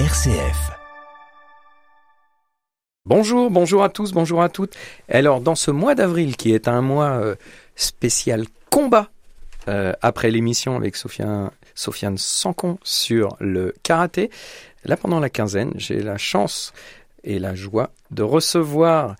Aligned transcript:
RCF. 0.00 0.72
Bonjour, 3.06 3.48
bonjour 3.48 3.84
à 3.84 3.88
tous, 3.88 4.10
bonjour 4.10 4.42
à 4.42 4.48
toutes. 4.48 4.74
Alors, 5.08 5.40
dans 5.40 5.54
ce 5.54 5.70
mois 5.70 5.94
d'avril, 5.94 6.36
qui 6.36 6.52
est 6.52 6.66
un 6.66 6.80
mois 6.80 7.20
euh, 7.20 7.36
spécial 7.76 8.46
combat, 8.70 9.08
euh, 9.68 9.92
après 10.02 10.32
l'émission 10.32 10.74
avec 10.74 10.96
Sofiane, 10.96 11.52
Sofiane 11.76 12.18
Sancon 12.18 12.78
sur 12.82 13.36
le 13.38 13.72
karaté, 13.84 14.30
là, 14.84 14.96
pendant 14.96 15.20
la 15.20 15.30
quinzaine, 15.30 15.70
j'ai 15.76 16.00
la 16.00 16.18
chance 16.18 16.72
et 17.22 17.38
la 17.38 17.54
joie 17.54 17.92
de 18.10 18.24
recevoir 18.24 19.14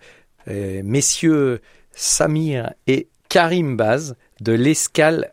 euh, 0.49 0.81
messieurs 0.83 1.61
Samir 1.93 2.73
et 2.85 3.07
Karim 3.29 3.77
Baz 3.77 4.17
de 4.41 4.51
l'escale 4.51 5.31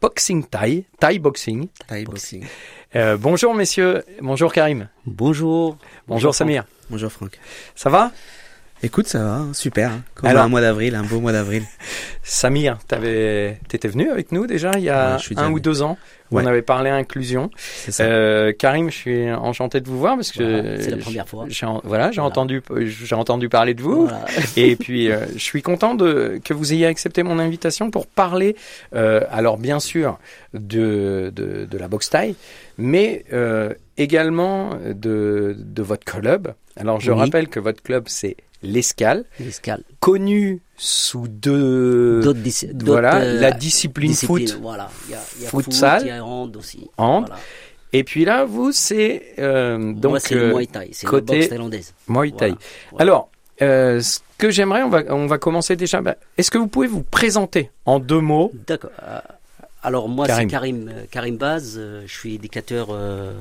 Boxing 0.00 0.44
Thai, 0.46 0.86
Thai 0.98 1.18
Boxing. 1.18 1.68
Thai 1.88 2.04
boxing. 2.04 2.46
Euh, 2.96 3.16
bonjour 3.18 3.54
messieurs, 3.54 4.04
bonjour 4.22 4.52
Karim, 4.52 4.88
Bonjour. 5.04 5.76
bonjour 6.06 6.34
Samir. 6.34 6.64
Bonjour 6.88 7.12
Franck. 7.12 7.38
Ça 7.74 7.90
va? 7.90 8.12
Écoute, 8.82 9.08
ça 9.08 9.18
va, 9.24 9.34
hein, 9.38 9.48
super. 9.54 9.90
hein. 9.90 10.02
Comme 10.14 10.28
Alors- 10.30 10.44
un 10.44 10.48
mois 10.48 10.60
d'avril, 10.60 10.94
un 10.94 11.02
beau 11.02 11.20
mois 11.20 11.32
d'avril. 11.32 11.64
Samir, 12.22 12.78
t'avais, 12.86 13.58
t'étais 13.68 13.88
venu 13.88 14.10
avec 14.10 14.30
nous 14.32 14.46
déjà 14.46 14.72
il 14.76 14.84
y 14.84 14.90
a 14.90 15.16
Ouais, 15.16 15.38
un 15.38 15.50
ou 15.50 15.58
deux 15.60 15.82
ans 15.82 15.96
où 16.30 16.36
Ouais. 16.36 16.42
on 16.44 16.46
avait 16.46 16.62
parlé 16.62 16.90
inclusion. 16.90 17.50
C'est 17.56 17.90
ça. 17.90 18.04
Euh, 18.04 18.52
Karim, 18.52 18.90
je 18.90 18.94
suis 18.96 19.32
enchanté 19.32 19.80
de 19.80 19.88
vous 19.88 19.98
voir 19.98 20.14
parce 20.14 20.30
que 20.30 20.42
Voilà, 20.60 20.82
c'est 20.82 20.90
la 20.90 20.96
première 20.98 21.26
fois. 21.28 21.46
J'ai, 21.48 21.66
voilà, 21.84 22.10
j'ai 22.10 22.16
Voilà. 22.16 22.22
entendu, 22.28 22.62
j'ai 22.80 23.14
entendu 23.14 23.48
parler 23.48 23.72
de 23.74 23.82
vous. 23.82 24.02
Voilà. 24.06 24.26
Et 24.56 24.76
puis, 24.76 25.10
euh, 25.10 25.20
je 25.34 25.38
suis 25.42 25.62
content 25.62 25.94
de, 25.94 26.38
que 26.44 26.52
vous 26.54 26.72
ayez 26.72 26.86
accepté 26.86 27.22
mon 27.22 27.38
invitation 27.38 27.90
pour 27.90 28.06
parler, 28.06 28.54
euh, 28.94 29.22
alors 29.30 29.56
bien 29.58 29.80
sûr, 29.80 30.18
de, 30.54 31.32
de, 31.34 31.64
de 31.64 31.78
la 31.78 31.88
boxe 31.88 32.10
taille, 32.10 32.34
mais 32.76 33.24
euh, 33.32 33.72
également 33.96 34.70
de, 34.86 35.56
de 35.58 35.82
votre 35.82 36.04
club. 36.04 36.52
Alors, 36.76 37.00
je 37.00 37.10
Oui. 37.10 37.18
rappelle 37.18 37.48
que 37.48 37.58
votre 37.58 37.82
club, 37.82 38.04
c'est 38.06 38.36
l'Escale, 38.62 39.24
connu 40.00 40.60
sous 40.76 41.26
deux... 41.28 42.20
Dis- 42.34 42.68
voilà, 42.84 43.16
euh, 43.16 43.40
la 43.40 43.50
discipline 43.52 44.14
foot. 44.14 44.58
Voilà. 44.60 44.90
Il 45.06 45.12
y 45.12 45.14
a, 45.14 45.20
il 45.38 45.42
y 45.42 45.46
a 45.46 45.48
Futsal. 45.50 46.00
foot, 46.00 46.08
y 46.08 46.10
a 46.12 46.24
hand 46.24 46.56
aussi. 46.56 46.90
Hand. 46.98 47.26
Voilà. 47.26 47.40
Et 47.92 48.04
puis 48.04 48.24
là, 48.24 48.44
vous, 48.44 48.70
c'est 48.72 49.34
euh, 49.38 49.92
donc 49.94 50.10
Moi, 50.10 50.20
c'est 50.20 50.34
le 50.34 50.42
euh, 50.42 50.54
Muay 50.54 50.66
Thai. 50.66 50.90
C'est 50.92 51.06
côté- 51.06 51.36
boxe 51.38 51.48
thaïlandaise. 51.48 51.94
Muay 52.06 52.30
Thai. 52.32 52.48
Voilà. 52.48 52.56
Voilà. 52.90 53.02
Alors, 53.02 53.30
euh, 53.62 54.00
ce 54.00 54.20
que 54.36 54.50
j'aimerais, 54.50 54.82
on 54.82 54.90
va, 54.90 55.02
on 55.08 55.26
va 55.26 55.38
commencer 55.38 55.74
déjà. 55.74 56.00
bah, 56.02 56.16
Est-ce 56.36 56.50
que 56.50 56.58
vous 56.58 56.68
pouvez 56.68 56.86
vous 56.86 57.02
présenter 57.02 57.70
en 57.86 57.98
deux 57.98 58.20
mots? 58.20 58.52
D'accord. 58.66 58.90
Alors, 59.82 60.08
moi, 60.08 60.26
c'est 60.28 60.46
Karim, 60.46 60.92
Karim 61.10 61.36
Baz. 61.38 61.80
Je 62.06 62.12
suis 62.12 62.34
éducateur 62.34 62.88
euh, 62.90 63.32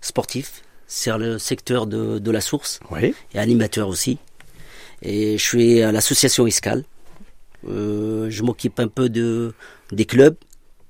sportif. 0.00 0.62
C'est 0.86 1.16
le 1.18 1.38
secteur 1.38 1.86
de, 1.88 2.20
de 2.20 2.30
la 2.30 2.40
source 2.40 2.78
Oui. 2.92 3.12
et 3.34 3.38
animateur 3.40 3.88
aussi. 3.88 4.18
Et 5.02 5.38
je 5.38 5.42
suis 5.42 5.82
à 5.82 5.92
l'association 5.92 6.46
Escale. 6.46 6.84
Euh, 7.68 8.28
je 8.30 8.42
m'occupe 8.42 8.78
un 8.80 8.88
peu 8.88 9.08
de, 9.08 9.52
des 9.92 10.04
clubs 10.04 10.36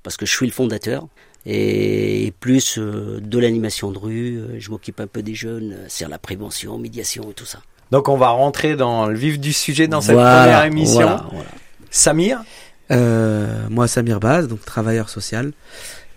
parce 0.02 0.16
que 0.16 0.26
je 0.26 0.32
suis 0.32 0.46
le 0.46 0.52
fondateur. 0.52 1.06
Et 1.48 2.32
plus 2.40 2.76
euh, 2.76 3.20
de 3.20 3.38
l'animation 3.38 3.92
de 3.92 3.98
rue, 3.98 4.36
euh, 4.38 4.56
je 4.58 4.70
m'occupe 4.70 4.98
un 5.00 5.06
peu 5.06 5.22
des 5.22 5.34
jeunes, 5.34 5.76
c'est 5.88 6.08
la 6.08 6.18
prévention, 6.18 6.76
médiation 6.76 7.30
et 7.30 7.34
tout 7.34 7.44
ça. 7.46 7.60
Donc, 7.92 8.08
on 8.08 8.16
va 8.16 8.30
rentrer 8.30 8.74
dans 8.74 9.06
le 9.06 9.16
vif 9.16 9.38
du 9.38 9.52
sujet 9.52 9.86
dans 9.86 10.00
cette 10.00 10.14
Voilà, 10.16 10.40
première 10.42 10.64
émission. 10.64 10.94
voilà, 11.02 11.26
voilà. 11.30 11.48
Samir, 11.90 12.42
Euh, 12.90 13.66
moi, 13.70 13.86
Samir 13.88 14.18
Baz, 14.20 14.48
donc 14.48 14.64
travailleur 14.64 15.08
social. 15.08 15.52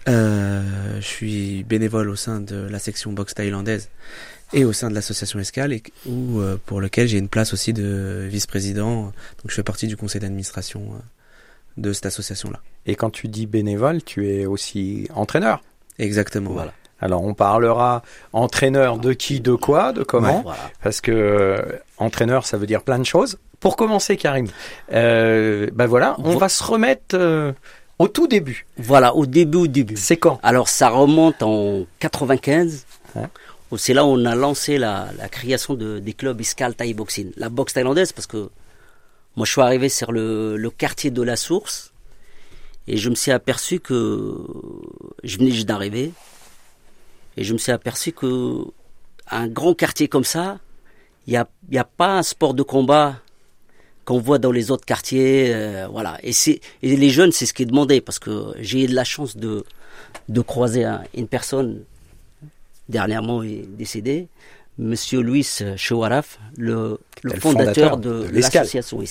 Euh, 0.07 0.63
je 0.99 1.05
suis 1.05 1.63
bénévole 1.63 2.09
au 2.09 2.15
sein 2.15 2.39
de 2.39 2.55
la 2.55 2.79
section 2.79 3.11
boxe 3.11 3.33
thaïlandaise 3.35 3.89
et 4.53 4.65
au 4.65 4.73
sein 4.73 4.89
de 4.89 4.95
l'association 4.95 5.39
Escale, 5.39 5.73
et, 5.73 5.83
où, 6.05 6.39
euh, 6.39 6.57
pour 6.65 6.81
lequel 6.81 7.07
j'ai 7.07 7.17
une 7.17 7.29
place 7.29 7.53
aussi 7.53 7.73
de 7.73 8.27
vice-président. 8.29 9.03
Donc, 9.03 9.11
je 9.47 9.53
fais 9.53 9.63
partie 9.63 9.87
du 9.87 9.95
conseil 9.97 10.21
d'administration 10.21 10.81
euh, 10.93 10.97
de 11.77 11.93
cette 11.93 12.07
association-là. 12.07 12.59
et 12.85 12.95
quand 12.95 13.09
tu 13.11 13.27
dis 13.27 13.45
bénévole, 13.45 14.03
tu 14.03 14.29
es 14.29 14.45
aussi 14.45 15.07
entraîneur. 15.13 15.61
Exactement. 15.99 16.51
Voilà. 16.51 16.73
Alors, 17.01 17.23
on 17.23 17.33
parlera 17.33 18.03
entraîneur 18.33 18.97
de 18.97 19.13
qui, 19.13 19.39
de 19.39 19.53
quoi, 19.53 19.93
de 19.93 20.03
comment, 20.03 20.41
Voilà. 20.41 20.59
parce 20.83 20.99
que 20.99 21.11
euh, 21.11 21.61
entraîneur, 21.97 22.45
ça 22.45 22.57
veut 22.57 22.65
dire 22.67 22.81
plein 22.83 22.99
de 22.99 23.05
choses. 23.05 23.37
Pour 23.61 23.75
commencer, 23.77 24.17
Karim, 24.17 24.47
euh, 24.93 25.69
ben 25.73 25.85
voilà, 25.85 26.15
on 26.19 26.31
Vo- 26.31 26.39
va 26.39 26.49
se 26.49 26.63
remettre 26.63 27.15
euh, 27.15 27.51
au 27.99 28.07
tout 28.07 28.27
début. 28.27 28.65
Voilà, 28.77 29.15
au 29.15 29.25
début, 29.25 29.57
au 29.59 29.67
début. 29.67 29.95
C'est 29.97 30.17
quand? 30.17 30.39
Alors, 30.43 30.67
ça 30.69 30.89
remonte 30.89 31.41
en 31.43 31.85
95. 31.99 32.85
Ouais. 33.15 33.23
C'est 33.77 33.93
là 33.93 34.03
où 34.05 34.09
on 34.09 34.25
a 34.25 34.35
lancé 34.35 34.77
la, 34.77 35.09
la 35.17 35.29
création 35.29 35.73
de, 35.75 35.99
des 35.99 36.13
clubs 36.13 36.39
Iskal 36.41 36.75
Thai 36.75 36.93
Boxing. 36.93 37.31
La 37.37 37.49
boxe 37.49 37.73
thaïlandaise, 37.73 38.11
parce 38.13 38.25
que 38.27 38.49
moi, 39.35 39.45
je 39.45 39.51
suis 39.51 39.61
arrivé 39.61 39.89
sur 39.89 40.11
le, 40.11 40.57
le 40.57 40.69
quartier 40.71 41.11
de 41.11 41.21
la 41.21 41.35
Source 41.35 41.93
et 42.87 42.97
je 42.97 43.09
me 43.09 43.15
suis 43.15 43.31
aperçu 43.31 43.79
que 43.79 44.35
je 45.23 45.37
venais 45.37 45.51
juste 45.51 45.67
d'arriver 45.67 46.11
et 47.37 47.43
je 47.43 47.53
me 47.53 47.59
suis 47.59 47.71
aperçu 47.71 48.11
que 48.11 48.63
un 49.29 49.47
grand 49.47 49.75
quartier 49.75 50.07
comme 50.07 50.23
ça, 50.23 50.57
il 51.27 51.31
n'y 51.31 51.37
a, 51.37 51.47
y 51.69 51.77
a 51.77 51.83
pas 51.83 52.17
un 52.17 52.23
sport 52.23 52.55
de 52.55 52.63
combat 52.63 53.17
qu'on 54.03 54.19
voit 54.19 54.39
dans 54.39 54.51
les 54.51 54.71
autres 54.71 54.85
quartiers, 54.85 55.53
euh, 55.53 55.87
voilà. 55.91 56.17
Et 56.23 56.31
et 56.81 56.95
les 56.97 57.09
jeunes, 57.11 57.31
c'est 57.31 57.45
ce 57.45 57.53
qui 57.53 57.61
est 57.61 57.67
demandé 57.67 58.01
parce 58.01 58.17
que 58.17 58.53
j'ai 58.59 58.85
eu 58.85 58.87
de 58.87 58.95
la 58.95 59.03
chance 59.03 59.37
de 59.37 59.63
de 60.27 60.41
croiser 60.41 60.85
un- 60.85 61.03
une 61.13 61.27
personne 61.27 61.83
dernièrement 62.89 63.43
est 63.43 63.65
décédé, 63.77 64.27
Monsieur 64.77 65.19
Luis 65.21 65.43
Chewaraf, 65.75 66.39
le, 66.57 66.99
le 67.21 67.33
Le 67.33 67.39
fondateur, 67.41 67.91
fondateur 67.91 67.97
de, 67.97 68.29
l'association. 68.31 68.97
Ouais, 68.99 69.07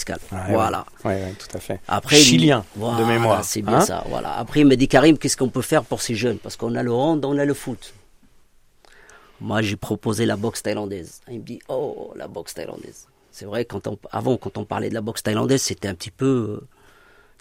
voilà. 0.48 0.86
Ouais, 1.04 1.34
tout 1.38 1.54
à 1.56 1.60
fait. 1.60 1.78
Après, 1.86 2.18
il- 2.18 2.24
Chilien, 2.24 2.64
voilà, 2.74 2.98
de 3.00 3.04
mémoire. 3.04 3.44
C'est 3.44 3.60
bien 3.60 3.74
hein. 3.76 3.80
ça. 3.82 4.02
Voilà. 4.08 4.32
Après, 4.38 4.60
il 4.60 4.66
m'a 4.66 4.76
dit 4.76 4.88
Karim, 4.88 5.18
qu'est-ce 5.18 5.36
qu'on 5.36 5.50
peut 5.50 5.60
faire 5.60 5.84
pour 5.84 6.00
ces 6.00 6.14
jeunes? 6.14 6.38
Parce 6.38 6.56
qu'on 6.56 6.74
a 6.74 6.82
le 6.82 6.90
hand, 6.92 7.22
on 7.26 7.36
a 7.36 7.44
le 7.44 7.52
foot. 7.52 7.92
Moi, 9.40 9.60
j'ai 9.62 9.76
proposé 9.76 10.24
la 10.26 10.36
boxe 10.36 10.62
thaïlandaise. 10.62 11.20
Il 11.30 11.40
me 11.40 11.44
dit 11.44 11.60
Oh, 11.68 12.12
la 12.16 12.28
boxe 12.28 12.54
thaïlandaise. 12.54 13.06
C'est 13.30 13.44
vrai, 13.44 13.64
quand 13.66 13.86
on, 13.86 13.98
avant, 14.10 14.36
quand 14.38 14.58
on 14.58 14.64
parlait 14.64 14.88
de 14.88 14.94
la 14.94 15.00
boxe 15.02 15.22
thaïlandaise, 15.22 15.62
c'était 15.62 15.86
un 15.88 15.94
petit 15.94 16.10
peu. 16.10 16.58
euh, 16.62 16.66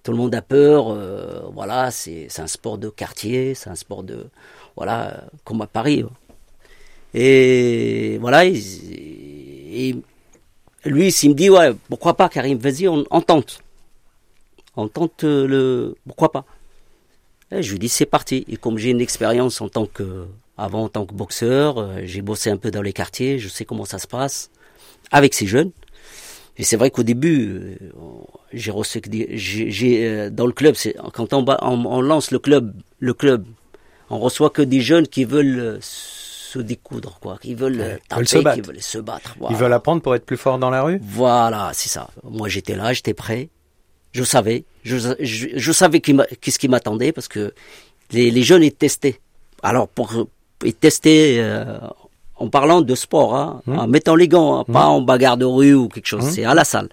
tout 0.03 0.11
le 0.11 0.17
monde 0.17 0.35
a 0.35 0.41
peur. 0.41 0.89
euh, 0.91 1.41
voilà, 1.53 1.91
c'est 1.91 2.27
c'est 2.29 2.41
un 2.41 2.47
sport 2.47 2.77
de 2.77 2.89
quartier, 2.89 3.55
c'est 3.55 3.69
un 3.69 3.75
sport 3.75 4.03
de. 4.03 4.27
Voilà, 4.75 5.13
euh, 5.13 5.17
comme 5.45 5.61
à 5.61 5.67
Paris. 5.67 6.03
hein. 6.05 6.11
Et 7.19 8.19
voilà, 8.21 8.43
lui, 10.85 11.11
s'il 11.11 11.31
me 11.31 11.33
dit 11.33 11.49
Ouais, 11.49 11.71
pourquoi 11.89 12.13
pas, 12.15 12.29
Karim, 12.29 12.59
vas-y, 12.59 12.87
on, 12.87 13.03
tente. 13.21 13.63
On 14.75 14.87
tente 14.87 15.23
le 15.23 15.95
pourquoi 16.05 16.31
pas. 16.31 16.45
Je 17.51 17.71
lui 17.71 17.79
dis 17.79 17.89
c'est 17.89 18.05
parti. 18.05 18.45
Et 18.47 18.57
comme 18.57 18.77
j'ai 18.77 18.91
une 18.91 19.01
expérience 19.01 19.61
en 19.61 19.69
tant 19.69 19.87
que 19.87 20.27
avant 20.59 20.83
en 20.83 20.89
tant 20.89 21.07
que 21.07 21.13
boxeur 21.15 21.79
euh, 21.79 22.01
j'ai 22.03 22.21
bossé 22.21 22.49
un 22.49 22.57
peu 22.57 22.71
dans 22.71 22.81
les 22.81 22.91
quartiers 22.91 23.37
je 23.37 23.47
sais 23.47 23.63
comment 23.63 23.85
ça 23.85 23.99
se 23.99 24.07
passe 24.07 24.51
avec 25.11 25.33
ces 25.33 25.47
jeunes. 25.47 25.71
Et 26.57 26.63
c'est 26.63 26.77
vrai 26.77 26.91
qu'au 26.91 27.03
début 27.03 27.49
euh, 27.49 27.75
j'ai 28.53 28.69
reçu 28.71 29.01
que 29.01 29.09
j'ai 29.31 30.05
euh, 30.05 30.29
dans 30.29 30.45
le 30.45 30.51
club 30.51 30.75
quand 31.13 31.33
on, 31.33 31.45
on, 31.61 32.01
lance 32.01 32.29
le 32.29 32.37
club 32.37 32.75
le 32.99 33.13
club 33.13 33.45
on 34.11 34.19
reçoit 34.19 34.51
que 34.51 34.61
des 34.61 34.81
jeunes 34.81 35.07
qui 35.07 35.25
veulent 35.25 35.79
se 36.47 36.59
découdre 36.59 37.17
quoi 37.19 37.37
veulent 37.45 37.81
euh, 37.81 37.97
veulent 38.15 38.25
taper 38.25 38.25
se 38.27 38.37
battre. 38.39 38.55
qui 38.61 38.67
veulent 38.67 38.81
se 38.81 38.97
battre 38.99 39.35
Ils 39.49 39.55
veulent 39.55 39.73
apprendre 39.73 40.01
pour 40.01 40.15
être 40.15 40.25
plus 40.25 40.37
fort 40.37 40.57
dans 40.59 40.69
la 40.69 40.81
rue? 40.83 40.99
Voilà, 41.03 41.71
c'est 41.73 41.89
ça. 41.89 42.09
Moi, 42.23 42.47
j'étais 42.47 42.75
là, 42.75 42.93
j'étais 42.93 43.13
prêt. 43.13 43.49
Je 44.13 44.23
savais. 44.23 44.63
Je, 44.83 44.97
je, 45.19 45.47
je 45.55 45.71
savais 45.71 45.99
qu'est-ce 45.99 46.57
qui 46.59 46.67
m'attendait 46.69 47.11
parce 47.11 47.27
que 47.27 47.53
les, 48.11 48.31
les 48.31 48.43
jeunes, 48.43 48.63
ils 48.63 48.73
testaient. 48.73 49.19
Alors, 49.63 49.87
pour 49.89 50.27
ils 50.63 50.73
testaient 50.73 51.37
euh, 51.39 51.77
en 52.37 52.49
parlant 52.49 52.81
de 52.81 52.95
sport, 52.95 53.35
hein, 53.35 53.61
Mmh. 53.65 53.79
en 53.79 53.87
mettant 53.87 54.15
les 54.15 54.27
gants, 54.27 54.59
hein, 54.59 54.63
pas 54.71 54.85
en 54.85 55.01
bagarre 55.01 55.37
de 55.37 55.45
rue 55.45 55.73
ou 55.73 55.87
quelque 55.89 56.07
chose. 56.07 56.25
Mmh. 56.25 56.31
C'est 56.31 56.45
à 56.45 56.53
la 56.53 56.63
salle. 56.63 56.89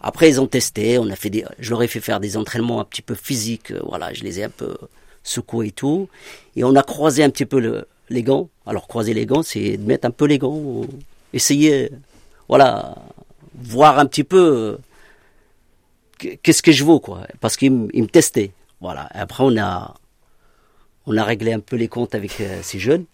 Après, 0.00 0.28
ils 0.30 0.40
ont 0.40 0.46
testé. 0.46 0.98
On 0.98 1.08
a 1.10 1.16
fait 1.16 1.30
des, 1.30 1.44
je 1.58 1.70
leur 1.70 1.82
ai 1.82 1.88
fait 1.88 2.00
faire 2.00 2.20
des 2.20 2.36
entraînements 2.36 2.80
un 2.80 2.84
petit 2.84 3.02
peu 3.02 3.14
physiques. 3.14 3.72
euh, 3.72 3.80
Voilà, 3.86 4.12
je 4.14 4.22
les 4.22 4.38
ai 4.40 4.44
un 4.44 4.50
peu 4.50 4.76
secoués 5.24 5.68
et 5.68 5.72
tout. 5.72 6.08
Et 6.56 6.62
on 6.64 6.74
a 6.76 6.82
croisé 6.82 7.22
un 7.24 7.30
petit 7.30 7.46
peu 7.46 7.58
le, 7.60 7.86
les 8.12 8.22
gants. 8.22 8.48
Alors, 8.66 8.86
croiser 8.86 9.14
les 9.14 9.26
gants, 9.26 9.42
c'est 9.42 9.76
de 9.76 9.82
mettre 9.84 10.06
un 10.06 10.10
peu 10.10 10.26
les 10.26 10.38
gants, 10.38 10.54
ou 10.54 10.86
essayer, 11.32 11.90
voilà, 12.48 12.94
voir 13.54 13.98
un 13.98 14.06
petit 14.06 14.24
peu 14.24 14.38
euh, 14.38 14.76
qu- 16.18 16.36
qu'est-ce 16.42 16.62
que 16.62 16.72
je 16.72 16.84
vaux, 16.84 17.00
quoi. 17.00 17.26
Parce 17.40 17.56
qu'ils 17.56 17.72
me 17.72 18.06
testaient. 18.06 18.52
Voilà. 18.80 19.08
Et 19.14 19.18
après, 19.18 19.44
on 19.44 19.56
a, 19.58 19.94
on 21.06 21.16
a 21.16 21.24
réglé 21.24 21.52
un 21.52 21.60
peu 21.60 21.76
les 21.76 21.88
comptes 21.88 22.14
avec 22.14 22.40
euh, 22.40 22.60
ces 22.62 22.78
jeunes. 22.78 23.04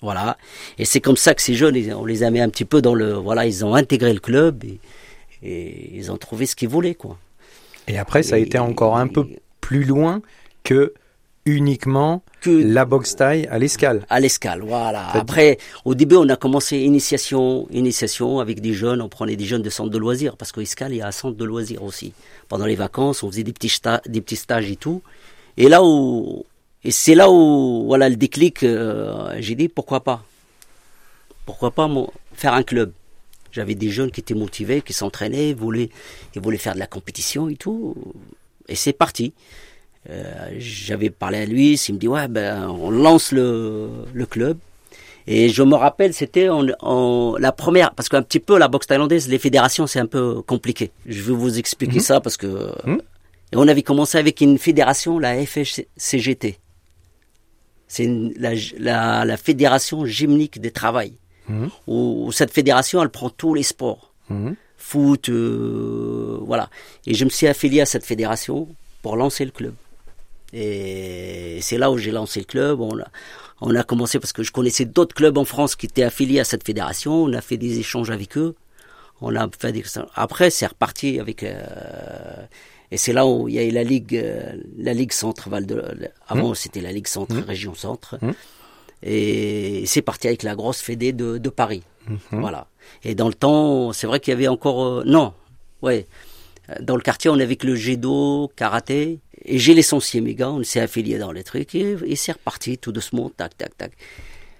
Voilà. 0.00 0.36
Et 0.78 0.84
c'est 0.84 1.00
comme 1.00 1.16
ça 1.16 1.34
que 1.34 1.42
ces 1.42 1.54
jeunes, 1.54 1.76
on 1.94 2.04
les 2.04 2.22
a 2.22 2.30
mis 2.30 2.40
un 2.40 2.48
petit 2.48 2.64
peu 2.64 2.80
dans 2.80 2.94
le, 2.94 3.14
voilà, 3.14 3.46
ils 3.46 3.64
ont 3.64 3.74
intégré 3.74 4.12
le 4.12 4.20
club 4.20 4.62
et, 4.64 4.78
et 5.42 5.96
ils 5.96 6.12
ont 6.12 6.16
trouvé 6.16 6.46
ce 6.46 6.54
qu'ils 6.54 6.68
voulaient, 6.68 6.94
quoi. 6.94 7.18
Et 7.88 7.98
après, 7.98 8.22
ça 8.22 8.36
a 8.36 8.38
Et- 8.38 8.42
été 8.42 8.58
encore 8.58 8.96
un 8.96 9.08
peu 9.08 9.26
plus 9.60 9.82
loin 9.84 10.22
que 10.62 10.92
uniquement 11.56 12.22
que 12.40 12.50
la 12.50 12.84
boxe 12.84 13.16
taille 13.16 13.46
à 13.50 13.58
l'escale. 13.58 14.04
à 14.08 14.20
l'escale. 14.20 14.62
Voilà. 14.64 15.08
Après, 15.10 15.58
au 15.84 15.94
début, 15.94 16.16
on 16.16 16.28
a 16.28 16.36
commencé 16.36 16.78
initiation, 16.78 17.66
initiation 17.70 18.38
avec 18.40 18.60
des 18.60 18.74
jeunes. 18.74 19.00
On 19.02 19.08
prenait 19.08 19.36
des 19.36 19.44
jeunes 19.44 19.62
de 19.62 19.70
centre 19.70 19.90
de 19.90 19.98
loisirs 19.98 20.36
parce 20.36 20.52
qu'au 20.52 20.60
escale, 20.60 20.92
il 20.92 20.98
y 20.98 21.02
a 21.02 21.08
un 21.08 21.12
centre 21.12 21.36
de 21.36 21.44
loisirs 21.44 21.82
aussi. 21.82 22.12
Pendant 22.48 22.66
les 22.66 22.76
vacances, 22.76 23.22
on 23.22 23.30
faisait 23.30 23.42
des 23.42 23.52
petits 23.52 23.72
des 24.06 24.20
petits 24.20 24.36
stages 24.36 24.70
et 24.70 24.76
tout. 24.76 25.02
Et 25.56 25.68
là 25.68 25.82
où 25.82 26.44
et 26.84 26.92
c'est 26.92 27.16
là 27.16 27.28
où 27.30 27.84
voilà 27.86 28.08
le 28.08 28.16
déclic. 28.16 28.62
euh, 28.62 29.34
J'ai 29.40 29.56
dit 29.56 29.68
pourquoi 29.68 30.00
pas, 30.04 30.22
pourquoi 31.46 31.70
pas 31.72 31.88
mon- 31.88 32.10
faire 32.34 32.54
un 32.54 32.62
club? 32.62 32.92
J'avais 33.50 33.74
des 33.74 33.88
jeunes 33.90 34.10
qui 34.10 34.20
étaient 34.20 34.34
motivés, 34.34 34.82
qui 34.82 34.92
s'entraînaient, 34.92 35.54
voulaient, 35.54 35.88
ils 36.36 36.40
voulaient 36.42 36.58
faire 36.58 36.74
de 36.74 36.78
la 36.78 36.86
compétition 36.86 37.48
et 37.48 37.56
tout. 37.56 37.96
Et 38.68 38.74
c'est 38.76 38.92
parti. 38.92 39.32
Euh, 40.10 40.48
J'avais 40.58 41.10
parlé 41.10 41.38
à 41.38 41.46
lui, 41.46 41.74
il 41.74 41.94
me 41.94 41.98
dit 41.98 42.08
ouais 42.08 42.28
ben 42.28 42.68
on 42.68 42.90
lance 42.90 43.32
le, 43.32 43.88
le 44.14 44.26
club. 44.26 44.56
Et 45.26 45.50
je 45.50 45.62
me 45.62 45.74
rappelle, 45.74 46.14
c'était 46.14 46.48
en, 46.48 46.66
en- 46.80 47.36
la 47.38 47.52
première, 47.52 47.92
parce 47.94 48.08
qu'un 48.08 48.22
petit 48.22 48.40
peu 48.40 48.56
la 48.58 48.68
boxe 48.68 48.86
thaïlandaise, 48.86 49.28
les 49.28 49.38
fédérations, 49.38 49.86
c'est 49.86 50.00
un 50.00 50.06
peu 50.06 50.40
compliqué. 50.40 50.90
Je 51.04 51.20
vais 51.20 51.34
vous 51.34 51.58
expliquer 51.58 51.96
Mhm. 51.96 52.00
ça 52.10 52.20
parce 52.20 52.38
que 52.38 52.72
Mhm. 52.86 53.00
et 53.52 53.56
on 53.56 53.68
avait 53.68 53.82
commencé 53.82 54.16
avec 54.16 54.40
une 54.40 54.56
fédération, 54.56 55.18
la 55.18 55.36
FCGT. 55.36 56.58
C'est 57.86 58.06
la, 58.38 58.52
la, 58.78 59.24
la 59.26 59.36
fédération 59.36 60.06
gymnique 60.06 60.60
des 60.60 60.70
travails. 60.70 61.14
Mhm. 61.48 61.68
Où, 61.86 62.24
où 62.26 62.32
cette 62.32 62.50
fédération, 62.52 63.02
elle 63.02 63.08
prend 63.10 63.28
tous 63.30 63.52
les 63.54 63.62
sports 63.62 64.12
foot, 64.76 65.28
euh, 65.28 66.38
voilà. 66.42 66.68
Et 67.06 67.12
je 67.14 67.24
me 67.24 67.30
suis 67.30 67.46
affilié 67.46 67.80
à 67.82 67.86
cette 67.86 68.04
fédération 68.04 68.68
pour 69.02 69.16
lancer 69.16 69.44
le 69.44 69.50
club. 69.50 69.74
Et 70.52 71.58
c'est 71.60 71.78
là 71.78 71.90
où 71.90 71.98
j'ai 71.98 72.10
lancé 72.10 72.40
le 72.40 72.46
club. 72.46 72.80
On 72.80 72.98
a, 72.98 73.06
on 73.60 73.74
a 73.74 73.82
commencé 73.82 74.18
parce 74.18 74.32
que 74.32 74.42
je 74.42 74.52
connaissais 74.52 74.84
d'autres 74.84 75.14
clubs 75.14 75.36
en 75.36 75.44
France 75.44 75.76
qui 75.76 75.86
étaient 75.86 76.02
affiliés 76.04 76.40
à 76.40 76.44
cette 76.44 76.64
fédération. 76.64 77.12
On 77.24 77.32
a 77.32 77.40
fait 77.40 77.56
des 77.56 77.78
échanges 77.78 78.10
avec 78.10 78.36
eux. 78.38 78.54
On 79.20 79.34
a 79.36 79.48
fait 79.58 79.72
des... 79.72 79.82
Après, 80.14 80.50
c'est 80.50 80.66
reparti 80.66 81.18
avec. 81.20 81.42
euh, 81.42 82.46
Et 82.90 82.96
c'est 82.96 83.12
là 83.12 83.26
où 83.26 83.48
il 83.48 83.54
y 83.56 83.58
a 83.58 83.64
eu 83.64 83.70
la 83.72 83.82
ligue, 83.84 84.16
euh, 84.16 84.52
la 84.78 84.94
ligue 84.94 85.12
Centre 85.12 85.50
Val 85.50 85.66
de. 85.66 85.82
Avant, 86.28 86.54
c'était 86.54 86.80
la 86.80 86.92
ligue 86.92 87.08
Centre, 87.08 87.36
région 87.36 87.74
Centre. 87.74 88.16
Mmh. 88.22 88.30
Et 89.02 89.84
c'est 89.86 90.02
parti 90.02 90.28
avec 90.28 90.42
la 90.42 90.54
grosse 90.54 90.80
fédé 90.80 91.12
de, 91.12 91.38
de 91.38 91.50
Paris. 91.50 91.82
Voilà. 92.30 92.68
Et 93.04 93.14
dans 93.14 93.28
le 93.28 93.34
temps, 93.34 93.92
c'est 93.92 94.06
vrai 94.06 94.18
qu'il 94.20 94.30
y 94.32 94.36
avait 94.36 94.48
encore. 94.48 94.82
euh, 94.84 95.02
non, 95.04 95.34
ouais. 95.82 96.06
Dans 96.80 96.96
le 96.96 97.02
quartier, 97.02 97.28
on 97.30 97.38
avait 97.38 97.56
que 97.56 97.66
le 97.66 97.74
judo, 97.74 98.50
karaté. 98.56 99.18
Et 99.48 99.58
j'ai 99.58 99.74
licencié 99.74 100.20
mes 100.20 100.34
gars, 100.34 100.50
on 100.50 100.62
s'est 100.62 100.80
affiliés 100.80 101.18
dans 101.18 101.32
les 101.32 101.42
trucs. 101.44 101.74
Et, 101.74 101.96
et 102.06 102.16
c'est 102.16 102.32
reparti 102.32 102.78
tout 102.78 102.92
doucement, 102.92 103.30
tac, 103.36 103.56
tac, 103.56 103.76
tac. 103.76 103.92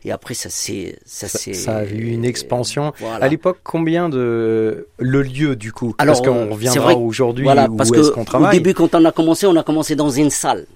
Et 0.05 0.13
après, 0.13 0.35
ça 0.35 0.49
s'est. 0.49 0.97
Ça, 1.05 1.29
Ça, 1.29 1.39
s'est- 1.39 1.53
ça 1.55 1.77
a 1.79 1.85
eu 1.85 2.07
une 2.13 2.25
expansion. 2.25 2.93
Voilà. 3.01 3.25
À 3.25 3.29
l'époque, 3.29 3.59
combien 3.65 4.09
de 4.09 4.87
le 4.99 5.23
lieu 5.23 5.57
du 5.57 5.73
coup? 5.73 5.95
Alors, 5.99 6.15
Parce 6.17 6.27
qu'on 6.29 6.47
euh, 6.47 6.51
reviendra 6.53 6.95
aujourd'hui 6.97 7.45
Voilà, 7.45 7.69
où 7.69 7.77
parce 7.77 7.91
est-ce 7.93 8.11
qu'on 8.13 8.23
au 8.23 8.25
travaille. 8.25 8.57
début, 8.57 8.75
quand 8.75 8.95
on 8.95 9.05
a 9.05 9.13
commencé, 9.13 9.47
on 9.47 9.57
a 9.57 9.63
commencé 9.65 9.97
dans 9.97 10.11
une 10.11 10.31
salle. 10.31 10.67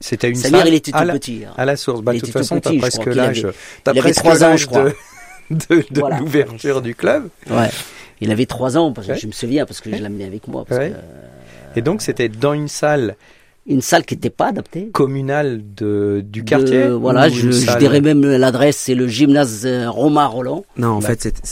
C'était 0.00 0.28
une 0.28 0.34
salle 0.36 0.68
il 0.68 0.74
était 0.74 0.90
tout 0.92 0.98
à, 0.98 1.04
la, 1.04 1.14
petit. 1.14 1.44
hein. 1.46 1.52
à 1.56 1.64
la 1.64 1.76
source. 1.76 2.00
Bah, 2.02 2.12
de 2.12 2.20
toute 2.20 2.30
façon, 2.30 2.60
t'as 2.60 2.76
presque 2.78 3.06
l'âge. 3.06 3.46
T'as 3.82 3.94
presque 3.94 4.18
trois 4.20 4.44
ans, 4.44 4.48
l'âge 4.50 4.60
je 4.62 4.66
crois. 4.66 4.84
de, 4.84 4.94
de, 5.50 5.84
de 5.90 6.00
Voilà. 6.00 6.18
l'ouverture 6.20 6.80
du 6.82 6.94
club. 6.94 7.28
Ouais. 7.50 7.68
Il 8.20 8.30
avait 8.30 8.46
trois 8.46 8.76
ans, 8.78 8.92
parce 8.92 9.06
que 9.08 9.12
Ouais. 9.14 9.18
je 9.18 9.26
me 9.26 9.32
souviens, 9.32 9.66
parce 9.66 9.80
que 9.80 9.90
je 9.94 10.00
l'amenais 10.02 10.24
avec 10.24 10.46
moi. 10.48 10.64
Parce 10.64 10.80
Ouais. 10.80 10.90
que, 10.90 10.94
euh, 10.94 11.00
Et 11.76 11.82
donc, 11.82 12.02
c'était 12.02 12.28
dans 12.28 12.52
une 12.52 12.68
salle 12.68 13.16
une 13.66 13.80
salle 13.80 14.04
qui 14.04 14.12
n'était 14.14 14.28
pas 14.28 14.48
adaptée. 14.48 14.90
communale 14.92 15.62
de, 15.74 16.22
du 16.22 16.42
De- 16.42 16.46
quartier. 16.46 16.86
voilà, 16.88 17.30
je, 17.30 17.78
dirais 17.78 18.02
même 18.02 18.20
l'adresse, 18.22 18.76
c'est 18.76 18.94
le 18.94 19.06
gymnase 19.08 19.62
euh, 19.64 19.88
Romain 19.88 20.26
Roland. 20.26 20.66
Non, 20.76 20.88
en 20.88 20.98
Bah. 20.98 21.06
fait, 21.16 21.42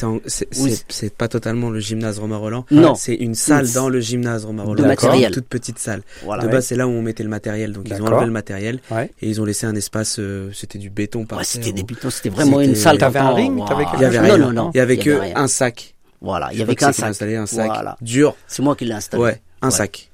c'est 0.89 1.15
pas 1.15 1.29
totalement 1.29 1.71
le 1.71 1.81
gymnase 1.81 2.19
Romain 2.19 2.37
Roland. 2.37 2.67
Non. 2.71 2.95
C'est 2.95 3.15
une 3.15 3.35
salle 3.35 3.65
Une- 3.67 3.73
dans 3.73 3.89
le 3.89 4.01
gymnase 4.01 4.45
Romain 4.45 4.63
Roland. 4.65 4.83
de 4.83 4.89
matériel. 4.89 5.29
Une 5.31 5.35
toute 5.35 5.47
petite 5.47 5.79
salle. 5.79 6.03
Voilà. 6.23 6.43
De 6.43 6.49
Ouais. 6.49 6.53
base, 6.53 6.67
c'est 6.67 6.77
là 6.77 6.87
où 6.87 6.91
on 6.91 7.01
mettait 7.01 7.23
le 7.23 7.31
matériel. 7.31 7.73
Donc, 7.73 7.87
ils 7.89 7.95
ont 8.03 8.07
enlevé 8.07 8.27
le 8.27 8.33
matériel 8.33 8.81
Ouais. 8.91 9.11
et 9.23 9.29
ils 9.31 9.41
ont 9.41 9.47
laissé 9.47 9.65
un 9.67 9.75
espace. 9.75 10.17
euh, 10.19 10.51
c'était 10.53 10.79
du 10.79 10.91
béton 10.91 11.25
par 11.25 11.39
Ouais, 11.39 11.45
c'était 11.45 11.73
des 11.73 11.83
pitons, 11.83 12.11
c'était 12.11 12.29
vraiment 12.29 12.61
une 12.61 12.75
salle. 12.75 12.99
T'avais 12.99 13.21
un 13.21 13.31
ring, 13.33 13.59
Il 13.97 14.01
y 14.03 14.05
avait 14.05 14.19
non, 14.19 14.25
rien. 14.25 14.37
non, 14.39 14.53
non. 14.53 14.71
Il 14.75 14.77
y 14.77 14.81
avait 14.81 14.99
que 14.99 15.19
un 15.35 15.47
sac. 15.49 15.95
Voilà, 16.21 16.51
il 16.53 16.59
y 16.59 16.63
avait 16.63 16.75
qu'un 16.77 16.93
sac. 16.93 17.09
installé 17.09 17.37
un 17.37 17.47
sac 17.47 17.67
Voilà. 17.73 17.97
dur. 18.03 18.37
C'est 18.47 18.63
moi 18.63 18.77
qui 18.77 18.85
l'ai 18.85 18.93
installé. 18.93 19.23
Ouais, 19.23 19.41
un 19.63 19.71
sac. 19.71 20.11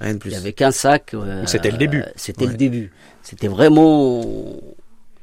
Rien 0.00 0.14
de 0.14 0.18
plus. 0.18 0.30
Il 0.30 0.34
y 0.34 0.36
avait 0.36 0.52
qu'un 0.52 0.70
sac. 0.70 1.12
euh, 1.14 1.42
C'était 1.46 1.70
le 1.70 1.78
début. 1.78 2.04
C'était 2.16 2.44
Ouais. 2.44 2.50
le 2.52 2.56
début. 2.56 2.92
C'était 3.22 3.48
vraiment. 3.48 4.22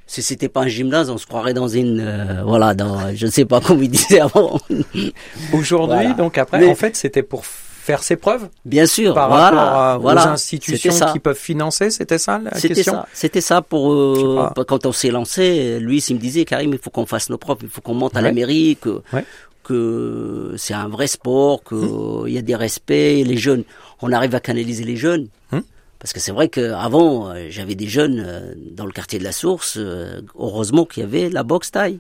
Si 0.07 0.21
c'était 0.21 0.49
pas 0.49 0.61
un 0.61 0.67
gymnase, 0.67 1.09
on 1.09 1.17
se 1.17 1.25
croirait 1.25 1.53
dans 1.53 1.67
une, 1.67 1.99
euh, 2.01 2.43
voilà, 2.43 2.73
dans, 2.75 3.15
je 3.15 3.25
ne 3.25 3.31
sais 3.31 3.45
pas 3.45 3.61
comment 3.61 3.81
ils 3.81 3.89
disaient 3.89 4.19
avant. 4.19 4.59
Aujourd'hui, 5.53 5.95
Voilà. 5.97 6.13
donc 6.13 6.37
après, 6.37 6.59
Mais- 6.59 6.69
en 6.69 6.75
fait, 6.75 6.95
c'était 6.95 7.23
pour 7.23 7.45
faire 7.45 8.03
ses 8.03 8.15
preuves 8.15 8.47
Bien 8.65 8.85
sûr. 8.85 9.13
par 9.13 9.27
voilà, 9.29 9.43
rapport 9.49 9.59
à- 9.81 9.97
voilà. 9.97 10.21
aux 10.21 10.23
C'était 10.23 10.33
institutions 10.57 10.91
ça. 10.91 11.11
qui 11.13 11.19
peuvent 11.19 11.37
financer. 11.37 11.89
C'était 11.89 12.17
ça 12.17 12.39
la 12.43 12.53
C'était 12.55 12.75
question 12.75 12.93
ça, 12.93 13.07
c'était 13.13 13.41
ça 13.41 13.61
pour 13.61 13.91
euh, 13.93 14.49
quand 14.67 14.85
on 14.85 14.91
s'est 14.91 15.09
lancé. 15.11 15.79
Lui, 15.79 15.99
il 15.99 16.15
me 16.15 16.19
disait 16.19 16.45
Karim, 16.45 16.73
il 16.73 16.79
faut 16.79 16.89
qu'on 16.91 17.05
fasse 17.05 17.29
nos 17.29 17.37
propres, 17.37 17.63
il 17.63 17.69
faut 17.69 17.81
qu'on 17.81 17.93
monte 17.93 18.15
à 18.15 18.19
Ouais. 18.19 18.25
la 18.27 18.31
mairie, 18.33 18.77
que 18.79 19.01
Ouais. 19.11 19.25
Que 19.63 20.53
c'est 20.57 20.73
un 20.73 20.87
vrai 20.89 21.07
sport, 21.07 21.63
que 21.63 22.27
il 22.27 22.33
y 22.33 22.37
a 22.37 22.41
des 22.41 22.55
respects, 22.55 23.23
les 23.25 23.37
jeunes, 23.37 23.63
on 24.01 24.11
arrive 24.11 24.35
à 24.35 24.39
canaliser 24.39 24.83
les 24.83 24.97
jeunes. 24.97 25.27
Hum. 25.51 25.63
Parce 25.99 26.13
que 26.13 26.19
c'est 26.19 26.33
vrai 26.33 26.49
qu'avant, 26.49 27.29
euh, 27.31 27.47
j'avais 27.49 27.75
des 27.75 27.87
jeunes 27.87 28.21
euh, 28.25 28.53
dans 28.71 28.85
le 28.85 28.91
quartier 28.91 29.17
de 29.19 29.23
la 29.23 29.31
Source. 29.31 29.75
euh, 29.77 30.21
heureusement 30.37 30.85
qu'il 30.85 31.01
y 31.01 31.05
avait 31.05 31.29
la 31.29 31.43
boxe 31.43 31.71
taille, 31.71 31.97